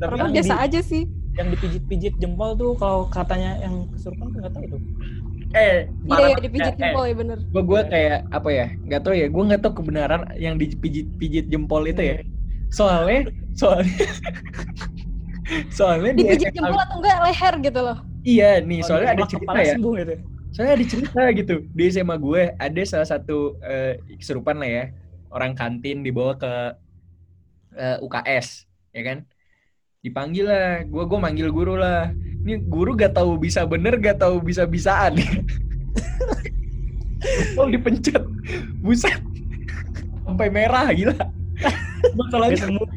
Tapi 0.01 0.09
Orang 0.09 0.29
yang 0.29 0.35
biasa 0.41 0.53
di- 0.57 0.61
aja 0.65 0.79
sih. 0.81 1.03
yang 1.35 1.47
dipijit-pijit 1.51 2.13
jempol 2.15 2.55
tuh 2.55 2.79
kalau 2.79 3.11
katanya 3.11 3.59
yang 3.59 3.83
kesurupan 3.91 4.31
tuh 4.31 4.39
nggak 4.39 4.53
tahu 4.55 4.65
tuh 4.71 4.81
eh 5.51 5.83
Iya, 6.07 6.15
iya, 6.31 6.37
dipijit 6.39 6.63
eh, 6.63 6.79
jempol 6.79 7.03
ya 7.11 7.15
bener. 7.15 7.37
gue 7.43 7.63
gue 7.67 7.81
kayak 7.91 8.17
apa 8.31 8.49
ya 8.55 8.65
nggak 8.87 9.01
tahu 9.03 9.13
ya 9.19 9.27
gue 9.27 9.43
nggak 9.43 9.61
tahu 9.63 9.73
kebenaran 9.83 10.21
yang 10.39 10.55
dipijit-pijit 10.55 11.51
jempol 11.51 11.83
itu 11.83 11.99
ya 11.99 12.15
soalnya 12.73 13.29
soalnya 13.55 14.07
soalnya 15.69 16.11
di 16.17 16.23
Dipijit 16.25 16.49
SMA 16.51 16.55
jempol 16.57 16.79
atau 16.81 16.97
enggak 16.99 17.17
leher 17.21 17.53
gitu 17.61 17.79
loh. 17.81 17.97
iya 18.25 18.49
nih 18.59 18.81
Kalau 18.81 18.87
soalnya 18.89 19.09
ada 19.13 19.23
cerita 19.29 19.57
ya. 19.61 19.73
sembuh 19.77 19.93
gitu. 20.01 20.15
Soalnya 20.55 20.73
ada 20.73 20.85
cerita 20.87 21.21
gitu. 21.35 21.55
Di 21.75 21.83
SMA 21.91 22.15
gue 22.17 22.41
ada 22.55 22.81
salah 22.87 23.07
satu 23.07 23.59
eh, 23.61 23.99
kesurupan 24.17 24.57
lah 24.57 24.69
ya. 24.71 24.83
Orang 25.29 25.51
kantin 25.53 26.01
dibawa 26.01 26.33
ke 26.39 26.53
eh, 27.75 27.97
UKS 28.01 28.65
ya 28.95 29.03
kan? 29.03 29.17
Dipanggil 30.01 30.45
lah. 30.47 30.81
Gue 30.87 31.03
gue 31.05 31.19
manggil 31.19 31.51
guru 31.51 31.75
lah. 31.77 32.09
Ini 32.45 32.65
guru 32.65 32.95
gak 32.95 33.17
tahu 33.17 33.37
bisa 33.37 33.65
bener 33.65 33.99
gak 33.99 34.17
tahu 34.21 34.41
bisa 34.41 34.65
bisaan. 34.65 35.19
Oh 37.57 37.65
dipencet. 37.65 38.21
Buset. 38.85 39.17
Sampai 40.25 40.49
merah 40.53 40.85
gila 40.93 41.17
masalahnya 42.13 42.61
Sembuh. 42.61 42.87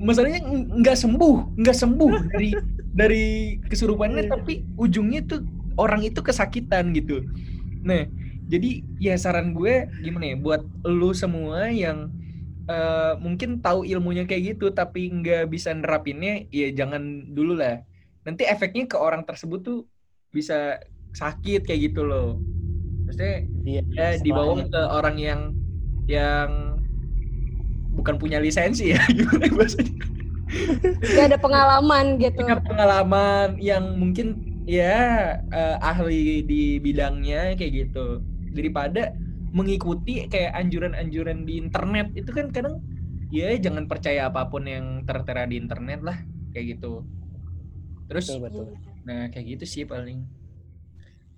masalahnya 0.00 0.40
ng- 0.40 0.68
nggak 0.80 0.96
sembuh 0.96 1.36
nggak 1.56 1.76
sembuh 1.76 2.12
dari 2.32 2.50
dari 2.94 3.26
kesurupannya 3.62 4.24
Iya. 4.24 4.30
tapi 4.30 4.54
ujungnya 4.76 5.20
tuh 5.24 5.44
orang 5.76 6.02
itu 6.02 6.20
kesakitan 6.20 6.92
gitu 6.92 7.20
nah 7.82 8.06
jadi 8.44 8.70
ya 8.98 9.14
saran 9.14 9.52
gue 9.52 9.84
gimana 10.00 10.32
ya 10.32 10.36
buat 10.36 10.62
lu 10.84 11.10
semua 11.10 11.68
yang 11.68 12.12
eh, 12.64 13.12
mungkin 13.18 13.60
tahu 13.60 13.84
ilmunya 13.84 14.24
kayak 14.24 14.56
gitu 14.56 14.70
tapi 14.70 15.08
nggak 15.10 15.48
bisa 15.48 15.72
nerapinnya 15.72 16.48
ya 16.48 16.70
jangan 16.70 17.28
dulu 17.28 17.56
lah 17.56 17.80
nanti 18.24 18.44
efeknya 18.44 18.84
ke 18.84 18.96
orang 18.96 19.24
tersebut 19.24 19.60
tuh 19.60 19.78
bisa 20.30 20.80
sakit 21.12 21.62
kayak 21.62 21.92
gitu 21.92 22.04
loh 22.04 22.40
maksudnya 23.04 23.44
iya 23.62 23.82
ya 23.92 24.08
dibawa 24.18 24.64
ke 24.64 24.80
orang 24.80 25.16
yang 25.16 25.40
yang 26.04 26.73
bukan 27.94 28.18
punya 28.18 28.42
lisensi 28.42 28.92
ya 28.92 29.00
gimana 29.16 29.46
bahasanya? 29.54 29.94
Gak 31.00 31.26
ada 31.32 31.38
pengalaman 31.40 32.20
gitu. 32.20 32.38
punya 32.42 32.58
pengalaman 32.60 33.48
yang 33.58 33.96
mungkin 33.96 34.38
ya 34.68 35.34
eh, 35.50 35.76
ahli 35.80 36.44
di 36.44 36.78
bidangnya 36.78 37.54
kayak 37.58 37.72
gitu. 37.88 38.20
Daripada 38.54 39.14
mengikuti 39.54 40.26
kayak 40.26 40.54
anjuran-anjuran 40.58 41.46
di 41.46 41.62
internet 41.62 42.10
itu 42.18 42.30
kan 42.34 42.50
kadang 42.50 42.82
ya 43.30 43.54
jangan 43.58 43.86
percaya 43.86 44.30
apa 44.30 44.46
pun 44.50 44.66
yang 44.66 45.02
tertera 45.06 45.46
di 45.46 45.58
internet 45.58 46.02
lah 46.02 46.18
kayak 46.54 46.78
gitu. 46.78 47.02
Terus 48.10 48.26
betul 48.30 48.40
betul. 48.42 48.66
nah 49.06 49.30
kayak 49.30 49.58
gitu 49.58 49.64
sih 49.66 49.82
paling. 49.86 50.26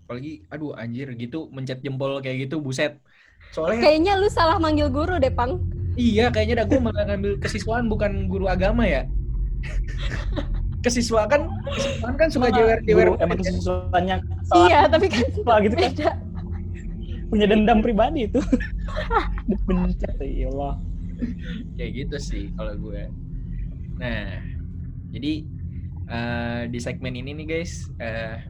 Apalagi 0.06 0.46
aduh 0.52 0.72
anjir 0.76 1.12
gitu 1.18 1.48
mencet 1.52 1.80
jempol 1.80 2.20
kayak 2.20 2.48
gitu 2.48 2.60
buset. 2.60 3.00
Soalnya 3.52 3.86
Kayaknya 3.86 4.12
lu 4.18 4.28
salah 4.30 4.58
manggil 4.58 4.88
guru 4.90 5.18
deh, 5.20 5.30
Pang. 5.30 5.60
Iya, 5.96 6.28
kayaknya 6.28 6.62
dah 6.62 6.66
gue 6.68 6.80
malah 6.80 7.04
ngambil 7.08 7.32
kesiswaan 7.40 7.88
bukan 7.88 8.28
guru 8.28 8.46
agama 8.52 8.84
ya. 8.84 9.08
Kesiswaan 10.84 11.26
kan, 11.26 11.42
kesiswaan 11.72 12.14
kan 12.14 12.28
suka 12.30 12.52
jewer-jewer. 12.52 13.16
Guru 13.16 13.24
emang 13.24 13.40
siswanya 13.42 14.22
Iya, 14.54 14.86
tapi 14.86 15.10
kan 15.10 15.24
Wah, 15.48 15.58
gitu 15.58 15.74
kan 15.74 15.90
beda. 15.90 16.10
punya 17.26 17.50
dendam 17.50 17.82
pribadi 17.82 18.30
itu 18.30 18.38
bencet 19.66 20.14
ya 20.22 20.46
Allah 20.46 20.78
Kayak 21.74 21.90
gitu 22.06 22.16
sih 22.22 22.44
kalau 22.54 22.78
gue. 22.78 23.10
Nah, 23.98 24.38
jadi 25.10 25.32
eh, 26.06 26.62
di 26.70 26.78
segmen 26.78 27.18
ini 27.18 27.34
nih 27.34 27.46
guys, 27.50 27.88
eh, 27.98 28.46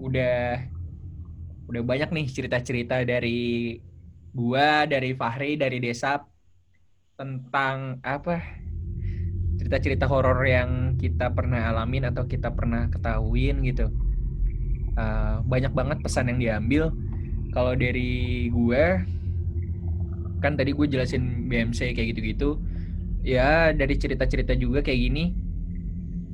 udah 0.00 0.62
udah 1.68 1.82
banyak 1.84 2.08
nih 2.16 2.26
cerita-cerita 2.32 3.02
dari 3.04 3.76
gua, 4.32 4.88
dari 4.88 5.12
Fahri, 5.12 5.60
dari 5.60 5.76
Desap 5.82 6.31
tentang 7.18 8.00
apa 8.02 8.42
cerita-cerita 9.58 10.04
horor 10.12 10.38
yang 10.44 10.70
kita 11.00 11.26
pernah 11.36 11.70
alamin 11.70 12.04
atau 12.10 12.24
kita 12.32 12.48
pernah 12.58 12.88
ketahuin 12.92 13.56
gitu. 13.68 13.86
Eh, 14.92 15.36
banyak 15.48 15.72
banget 15.72 15.98
pesan 16.04 16.28
yang 16.32 16.38
diambil. 16.40 16.84
Kalau 17.54 17.72
dari 17.76 18.48
gue, 18.52 18.84
kan 20.42 20.52
tadi 20.58 20.74
gue 20.74 20.86
jelasin 20.90 21.46
BMC 21.48 21.94
kayak 21.94 22.16
gitu-gitu. 22.16 22.58
Ya 23.22 23.70
dari 23.74 23.94
cerita-cerita 23.98 24.54
juga 24.58 24.82
kayak 24.82 25.00
gini. 25.00 25.24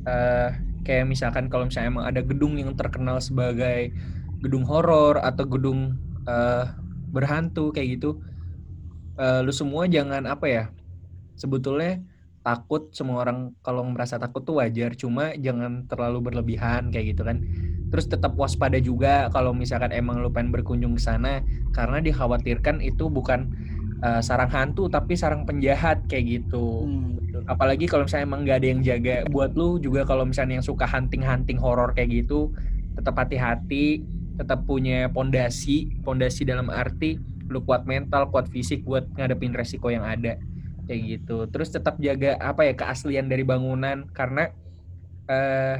eh 0.08 0.50
kayak 0.86 1.04
misalkan 1.10 1.52
kalau 1.52 1.68
misalnya 1.68 1.90
emang 1.92 2.06
ada 2.08 2.20
gedung 2.24 2.56
yang 2.56 2.72
terkenal 2.78 3.20
sebagai 3.20 3.92
gedung 4.40 4.64
horor 4.64 5.20
atau 5.20 5.44
gedung 5.44 5.98
eh, 6.24 6.64
berhantu 7.12 7.72
kayak 7.74 7.98
gitu, 8.00 8.20
eh, 9.18 9.40
lu 9.42 9.52
semua 9.52 9.84
jangan 9.90 10.24
apa 10.24 10.46
ya? 10.46 10.64
Sebetulnya 11.34 12.02
takut 12.46 12.88
semua 12.96 13.26
orang 13.26 13.52
kalau 13.60 13.84
merasa 13.84 14.16
takut 14.16 14.40
tuh 14.46 14.62
wajar, 14.62 14.96
cuma 14.96 15.36
jangan 15.36 15.84
terlalu 15.90 16.32
berlebihan 16.32 16.88
kayak 16.88 17.12
gitu 17.12 17.22
kan. 17.26 17.44
Terus 17.92 18.08
tetap 18.08 18.36
waspada 18.40 18.80
juga 18.80 19.28
kalau 19.32 19.52
misalkan 19.52 19.92
emang 19.92 20.24
lu 20.24 20.32
pengen 20.32 20.52
berkunjung 20.52 20.96
ke 20.96 21.02
sana 21.02 21.44
karena 21.76 22.00
dikhawatirkan 22.00 22.80
itu 22.84 23.08
bukan 23.08 23.52
uh, 24.04 24.20
sarang 24.20 24.48
hantu 24.48 24.88
tapi 24.88 25.16
sarang 25.16 25.44
penjahat 25.44 26.04
kayak 26.08 26.40
gitu. 26.40 26.84
Hmm. 26.84 27.20
Apalagi 27.48 27.88
kalau 27.88 28.04
misalnya 28.04 28.26
emang 28.28 28.40
nggak 28.44 28.58
ada 28.60 28.68
yang 28.68 28.80
jaga. 28.84 29.16
Buat 29.28 29.52
lu 29.56 29.80
juga 29.80 30.04
kalau 30.04 30.24
misalnya 30.24 30.60
yang 30.60 30.66
suka 30.66 30.84
hunting-hunting 30.84 31.60
horor 31.60 31.96
kayak 31.96 32.24
gitu, 32.24 32.52
tetap 32.96 33.16
hati-hati, 33.16 34.04
tetap 34.36 34.64
punya 34.68 35.08
pondasi, 35.12 35.88
pondasi 36.04 36.44
dalam 36.44 36.68
arti 36.68 37.37
lu 37.48 37.64
kuat 37.64 37.88
mental, 37.88 38.28
kuat 38.28 38.46
fisik 38.52 38.84
buat 38.84 39.08
ngadepin 39.16 39.56
resiko 39.56 39.88
yang 39.88 40.04
ada. 40.04 40.36
Kayak 40.88 41.00
gitu. 41.04 41.44
Terus 41.52 41.68
tetap 41.72 42.00
jaga 42.00 42.36
apa 42.40 42.64
ya 42.64 42.72
keaslian 42.76 43.28
dari 43.28 43.44
bangunan. 43.44 44.08
Karena 44.12 44.48
uh, 45.28 45.76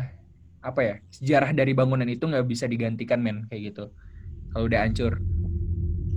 apa 0.59 0.81
ya 0.83 0.95
sejarah 1.15 1.55
dari 1.55 1.73
bangunan 1.73 2.09
itu 2.09 2.29
nggak 2.29 2.45
bisa 2.49 2.69
digantikan 2.69 3.21
men. 3.21 3.49
Kayak 3.49 3.73
gitu. 3.73 3.85
Kalau 4.53 4.65
udah 4.69 4.81
hancur. 4.85 5.21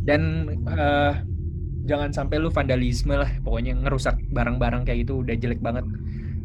Dan 0.01 0.49
uh, 0.65 1.13
jangan 1.85 2.11
sampai 2.11 2.39
lu 2.39 2.51
vandalisme 2.51 3.15
lah. 3.15 3.31
Pokoknya 3.43 3.75
ngerusak 3.79 4.19
barang-barang 4.31 4.83
kayak 4.87 5.07
gitu 5.07 5.23
udah 5.23 5.35
jelek 5.35 5.61
banget. 5.63 5.85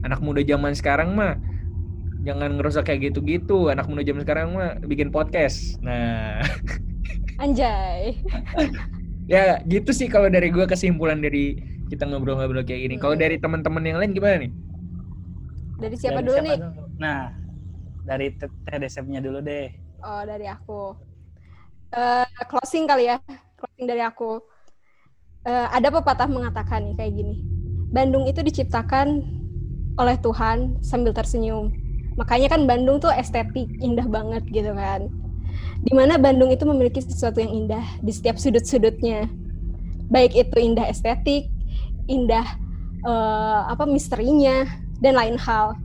Anak 0.07 0.23
muda 0.23 0.45
zaman 0.47 0.77
sekarang 0.77 1.19
mah 1.19 1.35
jangan 2.23 2.59
ngerusak 2.59 2.87
kayak 2.87 3.11
gitu-gitu. 3.11 3.71
Anak 3.71 3.91
muda 3.91 4.07
zaman 4.07 4.23
sekarang 4.23 4.55
mah 4.55 4.79
bikin 4.87 5.11
podcast. 5.11 5.79
Nah 5.83 6.43
anjay. 7.41 8.17
Ya 9.27 9.59
gitu 9.67 9.91
sih 9.91 10.07
kalau 10.07 10.31
dari 10.31 10.55
gue 10.55 10.63
kesimpulan 10.71 11.19
dari 11.19 11.59
kita 11.91 12.07
ngobrol-ngobrol 12.07 12.63
kayak 12.63 12.87
gini. 12.87 12.95
Hmm. 12.95 13.03
kalau 13.03 13.17
dari 13.19 13.37
teman-teman 13.43 13.83
yang 13.83 13.99
lain 13.99 14.15
gimana 14.15 14.37
nih? 14.47 14.53
Dari 15.83 15.97
siapa 15.99 16.23
dari 16.23 16.27
dulu 16.31 16.37
siapa 16.39 16.47
nih? 16.47 16.59
dulu? 16.63 16.83
nah 16.97 17.21
dari 18.07 18.27
TDSM-nya 18.39 19.19
dulu 19.19 19.39
deh. 19.43 19.67
Oh 20.07 20.23
dari 20.23 20.47
aku. 20.47 20.95
Uh, 21.91 22.27
closing 22.47 22.87
kali 22.87 23.11
ya. 23.11 23.19
Closing 23.59 23.87
dari 23.91 24.03
aku. 24.07 24.39
Uh, 25.43 25.67
ada 25.75 25.91
pepatah 25.91 26.31
mengatakan 26.31 26.87
nih 26.87 26.95
kayak 26.95 27.13
gini. 27.19 27.43
Bandung 27.91 28.31
itu 28.31 28.47
diciptakan 28.47 29.27
oleh 29.99 30.15
Tuhan 30.23 30.79
sambil 30.87 31.11
tersenyum. 31.11 31.75
Makanya 32.15 32.55
kan 32.55 32.63
Bandung 32.71 33.03
tuh 33.03 33.11
estetik 33.11 33.67
indah 33.83 34.07
banget 34.07 34.47
gitu 34.55 34.71
kan 34.71 35.11
di 35.87 35.95
mana 35.95 36.19
Bandung 36.19 36.51
itu 36.51 36.67
memiliki 36.67 36.99
sesuatu 36.99 37.39
yang 37.39 37.55
indah 37.55 37.87
di 38.03 38.11
setiap 38.11 38.43
sudut-sudutnya. 38.43 39.31
Baik 40.11 40.35
itu 40.35 40.57
indah 40.59 40.91
estetik 40.91 41.47
indah 42.07 42.47
uh, 43.07 43.71
apa 43.71 43.87
misterinya 43.87 44.67
dan 44.99 45.15
lain 45.15 45.39
hal. 45.39 45.79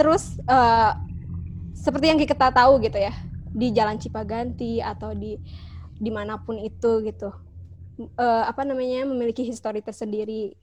Terus 0.00 0.36
uh, 0.48 0.96
seperti 1.76 2.08
yang 2.08 2.20
kita 2.20 2.52
tahu 2.52 2.80
gitu 2.84 2.96
ya 2.96 3.12
di 3.52 3.72
Jalan 3.72 4.00
Cipaganti 4.00 4.80
atau 4.80 5.12
di 5.16 5.36
di 5.96 6.10
mana 6.12 6.36
pun 6.36 6.60
itu 6.60 7.00
gitu 7.04 7.32
uh, 8.20 8.44
apa 8.44 8.64
namanya 8.64 9.08
memiliki 9.08 9.44
histori 9.44 9.80
tersendiri. 9.80 10.56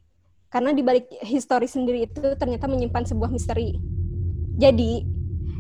Karena 0.50 0.69
di 0.69 0.86
balik 0.86 1.10
histori 1.26 1.65
sendiri 1.65 2.06
itu 2.06 2.22
ternyata 2.38 2.69
menyimpan 2.69 3.10
sebuah 3.10 3.34
misteri. 3.34 3.74
Jadi 4.54 5.02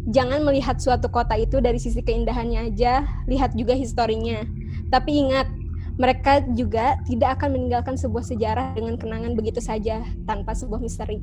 jangan 0.09 0.43
melihat 0.43 0.79
suatu 0.81 1.07
kota 1.07 1.37
itu 1.39 1.63
dari 1.63 1.79
sisi 1.79 2.03
keindahannya 2.03 2.73
aja 2.73 3.07
lihat 3.29 3.55
juga 3.55 3.77
historinya 3.77 4.43
tapi 4.91 5.27
ingat 5.27 5.47
mereka 5.95 6.41
juga 6.57 6.97
tidak 7.05 7.37
akan 7.39 7.53
meninggalkan 7.53 7.95
sebuah 7.95 8.25
sejarah 8.25 8.73
dengan 8.73 8.97
kenangan 8.97 9.37
begitu 9.37 9.61
saja 9.61 10.01
tanpa 10.25 10.57
sebuah 10.57 10.81
misteri 10.81 11.21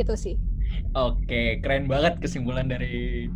itu 0.00 0.14
sih 0.16 0.36
Oke, 0.92 1.60
keren 1.64 1.88
banget 1.88 2.20
kesimpulan 2.20 2.68
dari 2.68 3.28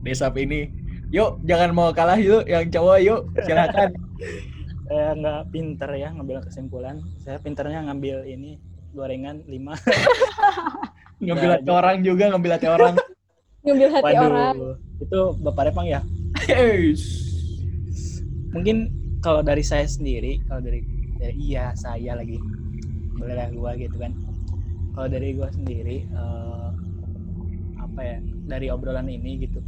Desap 0.00 0.38
ini. 0.40 0.70
Yuk, 1.10 1.42
jangan 1.42 1.74
mau 1.74 1.90
kalah 1.90 2.16
yuk, 2.16 2.46
yang 2.46 2.70
cowok 2.70 2.98
yuk, 3.02 3.20
silakan. 3.42 3.90
Saya 4.86 5.12
nggak 5.18 5.40
pinter 5.50 5.90
ya 5.98 6.08
ngambil 6.14 6.38
kesimpulan. 6.46 7.02
Saya 7.18 7.42
pinternya 7.42 7.82
ngambil 7.90 8.24
ini 8.30 8.62
gorengan 8.94 9.42
lima. 9.50 9.74
ngambil 11.24 11.58
hati 11.58 11.70
orang 11.70 11.98
juga, 12.06 12.24
ngambil 12.30 12.50
hati 12.56 12.68
orang. 12.70 12.94
Ngambil 13.64 13.88
hati 13.92 14.14
Waduh, 14.14 14.26
orang. 14.26 14.54
Itu 15.00 15.20
Bapak 15.40 15.62
Repang 15.70 15.86
ya? 15.88 16.00
Mungkin 18.54 18.76
kalau 19.20 19.44
dari 19.44 19.62
saya 19.62 19.84
sendiri, 19.84 20.40
kalau 20.48 20.64
dari, 20.64 20.80
dari 21.20 21.34
iya 21.36 21.76
saya 21.76 22.16
lagi 22.16 22.40
boleh 23.16 23.34
lah 23.36 23.48
gua 23.52 23.76
gitu 23.76 23.96
kan. 24.00 24.12
Kalau 24.96 25.08
dari 25.12 25.36
gua 25.36 25.48
sendiri, 25.52 26.08
uh, 26.16 26.72
apa 27.78 28.00
ya 28.00 28.16
dari 28.48 28.66
obrolan 28.72 29.10
ini 29.10 29.44
gitu 29.44 29.60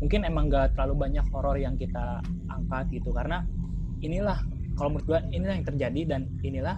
mungkin 0.00 0.28
emang 0.28 0.52
gak 0.52 0.76
terlalu 0.76 1.08
banyak 1.08 1.24
horor 1.32 1.56
yang 1.56 1.76
kita 1.80 2.20
angkat 2.52 3.00
gitu 3.00 3.12
karena 3.16 3.44
inilah 4.04 4.36
kalau 4.76 4.92
menurut 4.92 5.08
gue 5.08 5.20
inilah 5.32 5.54
yang 5.56 5.66
terjadi 5.66 6.00
dan 6.04 6.28
inilah 6.44 6.76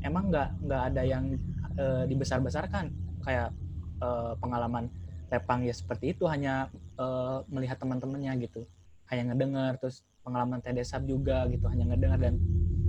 emang 0.00 0.32
nggak 0.32 0.48
nggak 0.64 0.82
ada 0.88 1.02
yang 1.04 1.36
e, 1.76 1.84
dibesar-besarkan 2.08 2.88
kayak 3.20 3.52
e, 4.00 4.08
pengalaman 4.40 4.88
Tepang 5.30 5.62
ya 5.62 5.70
seperti 5.70 6.18
itu 6.18 6.26
hanya 6.26 6.66
e, 6.98 7.06
melihat 7.46 7.78
teman-temannya 7.78 8.34
gitu. 8.50 8.66
Hanya 9.06 9.30
ngedengar 9.30 9.78
terus 9.78 10.02
pengalaman 10.26 10.58
Tedesab 10.58 11.06
juga 11.06 11.46
gitu 11.46 11.70
hanya 11.70 11.94
ngedengar 11.94 12.18
dan 12.18 12.34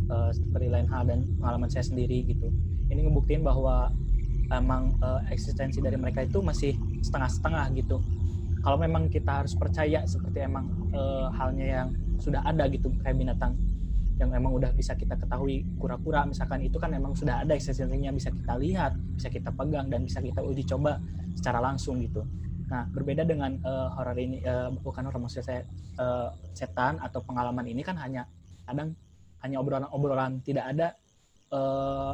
e, 0.09 0.15
seperti 0.33 0.67
lain 0.73 0.89
hal 0.89 1.05
dan 1.05 1.21
pengalaman 1.37 1.69
saya 1.69 1.85
sendiri 1.85 2.25
gitu. 2.25 2.49
Ini 2.89 3.07
ngebuktiin 3.07 3.45
bahwa 3.45 3.93
emang 4.51 4.91
uh, 4.99 5.23
eksistensi 5.31 5.79
dari 5.79 5.95
mereka 5.95 6.27
itu 6.27 6.43
masih 6.43 6.75
setengah-setengah 6.99 7.71
gitu. 7.79 8.03
Kalau 8.61 8.77
memang 8.77 9.07
kita 9.07 9.41
harus 9.41 9.55
percaya 9.55 10.03
seperti 10.05 10.45
emang 10.45 10.67
uh, 10.93 11.31
halnya 11.33 11.65
yang 11.65 11.87
sudah 12.21 12.45
ada 12.45 12.67
gitu 12.69 12.93
kayak 13.01 13.17
binatang 13.17 13.57
yang 14.19 14.29
emang 14.37 14.53
udah 14.53 14.69
bisa 14.75 14.93
kita 14.93 15.17
ketahui 15.17 15.65
kura-kura. 15.81 16.27
Misalkan 16.29 16.61
itu 16.61 16.77
kan 16.77 16.93
emang 16.93 17.17
sudah 17.17 17.41
ada 17.41 17.57
eksistensinya 17.57 18.13
bisa 18.13 18.29
kita 18.29 18.53
lihat 18.59 18.93
bisa 19.17 19.29
kita 19.33 19.49
pegang 19.49 19.87
dan 19.89 20.05
bisa 20.05 20.19
kita 20.21 20.41
uji 20.45 20.67
coba 20.67 21.01
secara 21.33 21.57
langsung 21.57 21.97
gitu. 22.01 22.21
Nah 22.69 22.85
berbeda 22.91 23.25
dengan 23.25 23.57
uh, 23.65 23.89
horor 23.97 24.17
ini 24.21 24.43
uh, 24.45 24.69
bukan 24.77 25.09
horor 25.09 25.21
maksud 25.21 25.41
saya 25.41 25.65
uh, 25.97 26.29
setan 26.53 27.01
atau 27.01 27.23
pengalaman 27.25 27.65
ini 27.65 27.81
kan 27.81 27.97
hanya 27.97 28.29
kadang 28.67 28.93
hanya 29.41 29.57
obrolan-obrolan. 29.57 30.43
Tidak 30.45 30.63
ada 30.63 30.93
uh, 31.49 32.13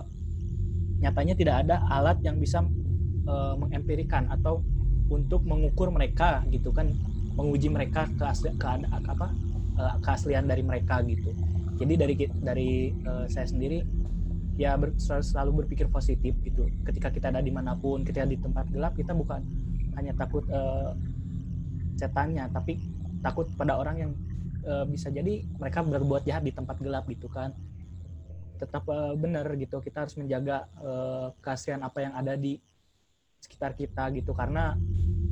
nyatanya 1.04 1.36
tidak 1.36 1.56
ada 1.68 1.84
alat 1.92 2.18
yang 2.24 2.40
bisa 2.40 2.64
uh, 3.28 3.54
mengempirikan 3.60 4.32
atau 4.32 4.64
untuk 5.08 5.44
mengukur 5.44 5.92
mereka 5.92 6.44
gitu 6.52 6.72
kan 6.72 6.92
menguji 7.38 7.70
mereka 7.70 8.10
ke 8.18 8.24
asli, 8.28 8.50
ke 8.58 8.66
apa 8.66 9.30
keaslian 10.02 10.50
dari 10.50 10.66
mereka 10.66 11.06
gitu 11.06 11.38
jadi 11.78 11.94
dari 11.96 12.16
dari 12.42 12.72
uh, 13.06 13.26
saya 13.30 13.46
sendiri 13.46 13.86
ya 14.58 14.74
ber, 14.74 14.98
selalu, 14.98 15.64
berpikir 15.64 15.86
positif 15.88 16.34
gitu 16.42 16.66
ketika 16.90 17.14
kita 17.14 17.30
ada 17.30 17.46
di 17.46 17.54
mana 17.54 17.78
pun 17.78 18.02
ketika 18.02 18.26
di 18.26 18.42
tempat 18.42 18.66
gelap 18.74 18.98
kita 18.98 19.14
bukan 19.14 19.46
hanya 19.94 20.18
takut 20.18 20.44
uh, 20.50 20.98
setannya 21.98 22.50
tapi 22.50 22.82
takut 23.22 23.46
pada 23.54 23.78
orang 23.78 23.96
yang 23.98 24.12
uh, 24.66 24.86
bisa 24.90 25.14
jadi 25.14 25.46
mereka 25.62 25.86
berbuat 25.86 26.26
jahat 26.26 26.42
di 26.42 26.54
tempat 26.54 26.82
gelap 26.82 27.06
gitu 27.06 27.30
kan 27.30 27.54
tetap 28.58 28.82
uh, 28.90 29.14
benar 29.14 29.46
gitu 29.54 29.78
kita 29.78 30.06
harus 30.06 30.18
menjaga 30.18 30.66
uh, 30.82 31.30
kasihan 31.46 31.86
apa 31.86 32.02
yang 32.02 32.14
ada 32.18 32.34
di 32.34 32.58
sekitar 33.38 33.78
kita 33.78 34.10
gitu 34.18 34.34
karena 34.34 34.74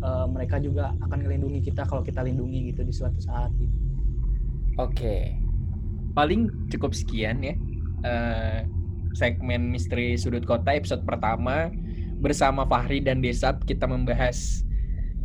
uh, 0.05 0.29
mereka 0.29 0.62
juga 0.62 0.93
akan 1.01 1.25
melindungi 1.25 1.65
kita 1.65 1.89
kalau 1.89 2.05
kita 2.05 2.21
lindungi 2.21 2.69
gitu 2.73 2.86
di 2.86 2.93
suatu 2.93 3.17
saat 3.17 3.49
gitu. 3.58 3.73
Oke. 4.77 5.44
Paling 6.15 6.71
cukup 6.71 6.95
sekian 6.95 7.43
ya. 7.43 7.56
Uh, 8.06 8.63
segmen 9.15 9.71
misteri 9.71 10.19
sudut 10.19 10.43
kota 10.43 10.75
episode 10.75 11.01
pertama 11.08 11.71
bersama 12.19 12.67
Fahri 12.67 12.99
dan 12.99 13.23
Desap 13.23 13.63
kita 13.63 13.88
membahas 13.88 14.63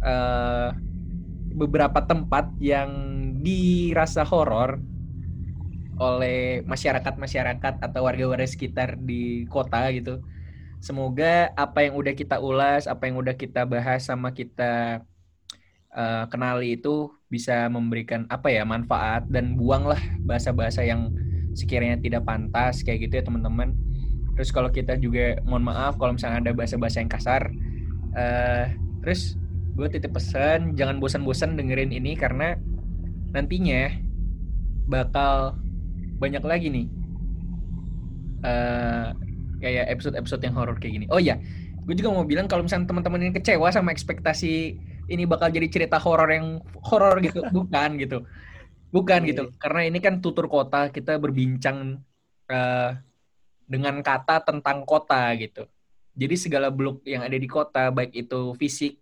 uh, 0.03 0.73
beberapa 1.55 1.99
tempat 2.07 2.51
yang 2.63 2.91
dirasa 3.43 4.23
horor 4.23 4.79
oleh 6.01 6.65
masyarakat-masyarakat 6.65 7.85
atau 7.85 8.01
warga-warga 8.09 8.49
sekitar 8.49 8.97
di 8.97 9.45
kota 9.53 9.93
gitu. 9.93 10.25
Semoga 10.81 11.53
apa 11.61 11.85
yang 11.85 12.01
udah 12.01 12.17
kita 12.17 12.41
ulas, 12.41 12.89
apa 12.89 13.05
yang 13.05 13.21
udah 13.21 13.37
kita 13.37 13.69
bahas 13.69 14.09
sama 14.09 14.33
kita 14.33 15.05
uh, 15.93 16.25
kenali 16.33 16.81
itu 16.81 17.13
bisa 17.31 17.71
memberikan 17.71 18.27
apa 18.27 18.51
ya 18.51 18.67
manfaat 18.67 19.25
dan 19.31 19.55
buanglah 19.55 20.03
bahasa-bahasa 20.27 20.83
yang 20.83 21.15
sekiranya 21.55 21.97
tidak 22.03 22.27
pantas 22.27 22.83
kayak 22.83 23.07
gitu 23.07 23.23
ya 23.23 23.25
teman-teman. 23.25 23.73
Terus 24.35 24.51
kalau 24.51 24.69
kita 24.69 24.99
juga 24.99 25.39
mohon 25.47 25.63
maaf 25.63 25.95
kalau 25.95 26.19
misalnya 26.19 26.51
ada 26.51 26.53
bahasa-bahasa 26.53 26.99
yang 26.99 27.11
kasar. 27.11 27.55
Uh, 28.11 28.67
terus 29.07 29.39
gue 29.79 29.87
titip 29.87 30.11
pesan 30.11 30.75
jangan 30.75 30.99
bosan-bosan 30.99 31.55
dengerin 31.55 31.95
ini 31.95 32.19
karena 32.19 32.59
nantinya 33.31 33.95
bakal 34.91 35.55
banyak 36.19 36.43
lagi 36.43 36.67
nih 36.67 36.87
uh, 38.43 39.15
kayak 39.63 39.87
episode-episode 39.95 40.43
yang 40.43 40.59
horor 40.59 40.77
kayak 40.83 40.99
gini. 40.99 41.07
Oh 41.15 41.23
iya, 41.23 41.39
gue 41.87 41.95
juga 41.95 42.11
mau 42.11 42.27
bilang 42.27 42.51
kalau 42.51 42.67
misalnya 42.67 42.91
teman-teman 42.91 43.31
ini 43.31 43.33
kecewa 43.39 43.71
sama 43.71 43.95
ekspektasi 43.95 44.77
ini 45.11 45.27
bakal 45.27 45.51
jadi 45.51 45.67
cerita 45.67 45.99
horor 45.99 46.31
yang 46.31 46.47
horor 46.87 47.19
gitu, 47.21 47.43
bukan 47.57 47.99
gitu, 47.99 48.23
bukan 48.95 49.21
gitu. 49.27 49.45
Iya. 49.51 49.57
Karena 49.59 49.81
ini 49.91 49.99
kan 49.99 50.23
tutur 50.23 50.47
kota 50.47 50.89
kita 50.95 51.19
berbincang 51.19 51.99
uh, 52.49 52.91
dengan 53.67 53.99
kata 54.03 54.43
tentang 54.47 54.87
kota 54.87 55.31
gitu. 55.37 55.67
Jadi 56.15 56.35
segala 56.39 56.71
blok 56.71 57.03
yang 57.07 57.23
ada 57.23 57.35
di 57.39 57.47
kota, 57.47 57.91
baik 57.91 58.15
itu 58.15 58.55
fisik 58.59 58.99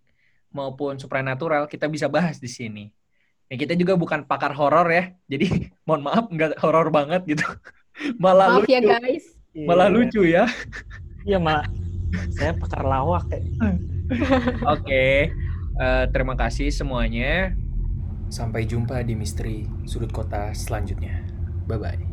maupun 0.53 0.97
supranatural, 0.97 1.69
kita 1.69 1.89
bisa 1.89 2.09
bahas 2.09 2.41
di 2.41 2.49
sini. 2.49 2.85
Ya, 3.49 3.57
kita 3.57 3.73
juga 3.73 3.97
bukan 3.97 4.29
pakar 4.29 4.53
horor 4.53 4.85
ya, 4.93 5.13
jadi 5.25 5.49
mohon 5.89 6.05
maaf 6.05 6.29
nggak 6.29 6.61
horor 6.61 6.89
banget 6.93 7.25
gitu. 7.37 7.45
Malah 8.23 8.63
Maaf 8.63 8.69
ya 8.71 8.79
lucu, 8.79 8.95
guys. 8.95 9.25
malah 9.59 9.89
lucu 9.91 10.23
ya. 10.23 10.47
Iya 11.27 11.43
malah 11.43 11.67
saya 12.31 12.55
pakar 12.55 12.87
lawak 12.87 13.27
kayak. 13.27 13.43
Oke, 14.71 15.35
eh, 15.79 16.05
terima 16.11 16.35
kasih 16.35 16.69
semuanya. 16.75 17.55
Sampai 18.29 18.69
jumpa 18.69 19.01
di 19.01 19.17
misteri 19.17 19.65
sudut 19.89 20.13
kota 20.13 20.53
selanjutnya. 20.53 21.25
Bye 21.65 21.81
bye. 21.81 22.08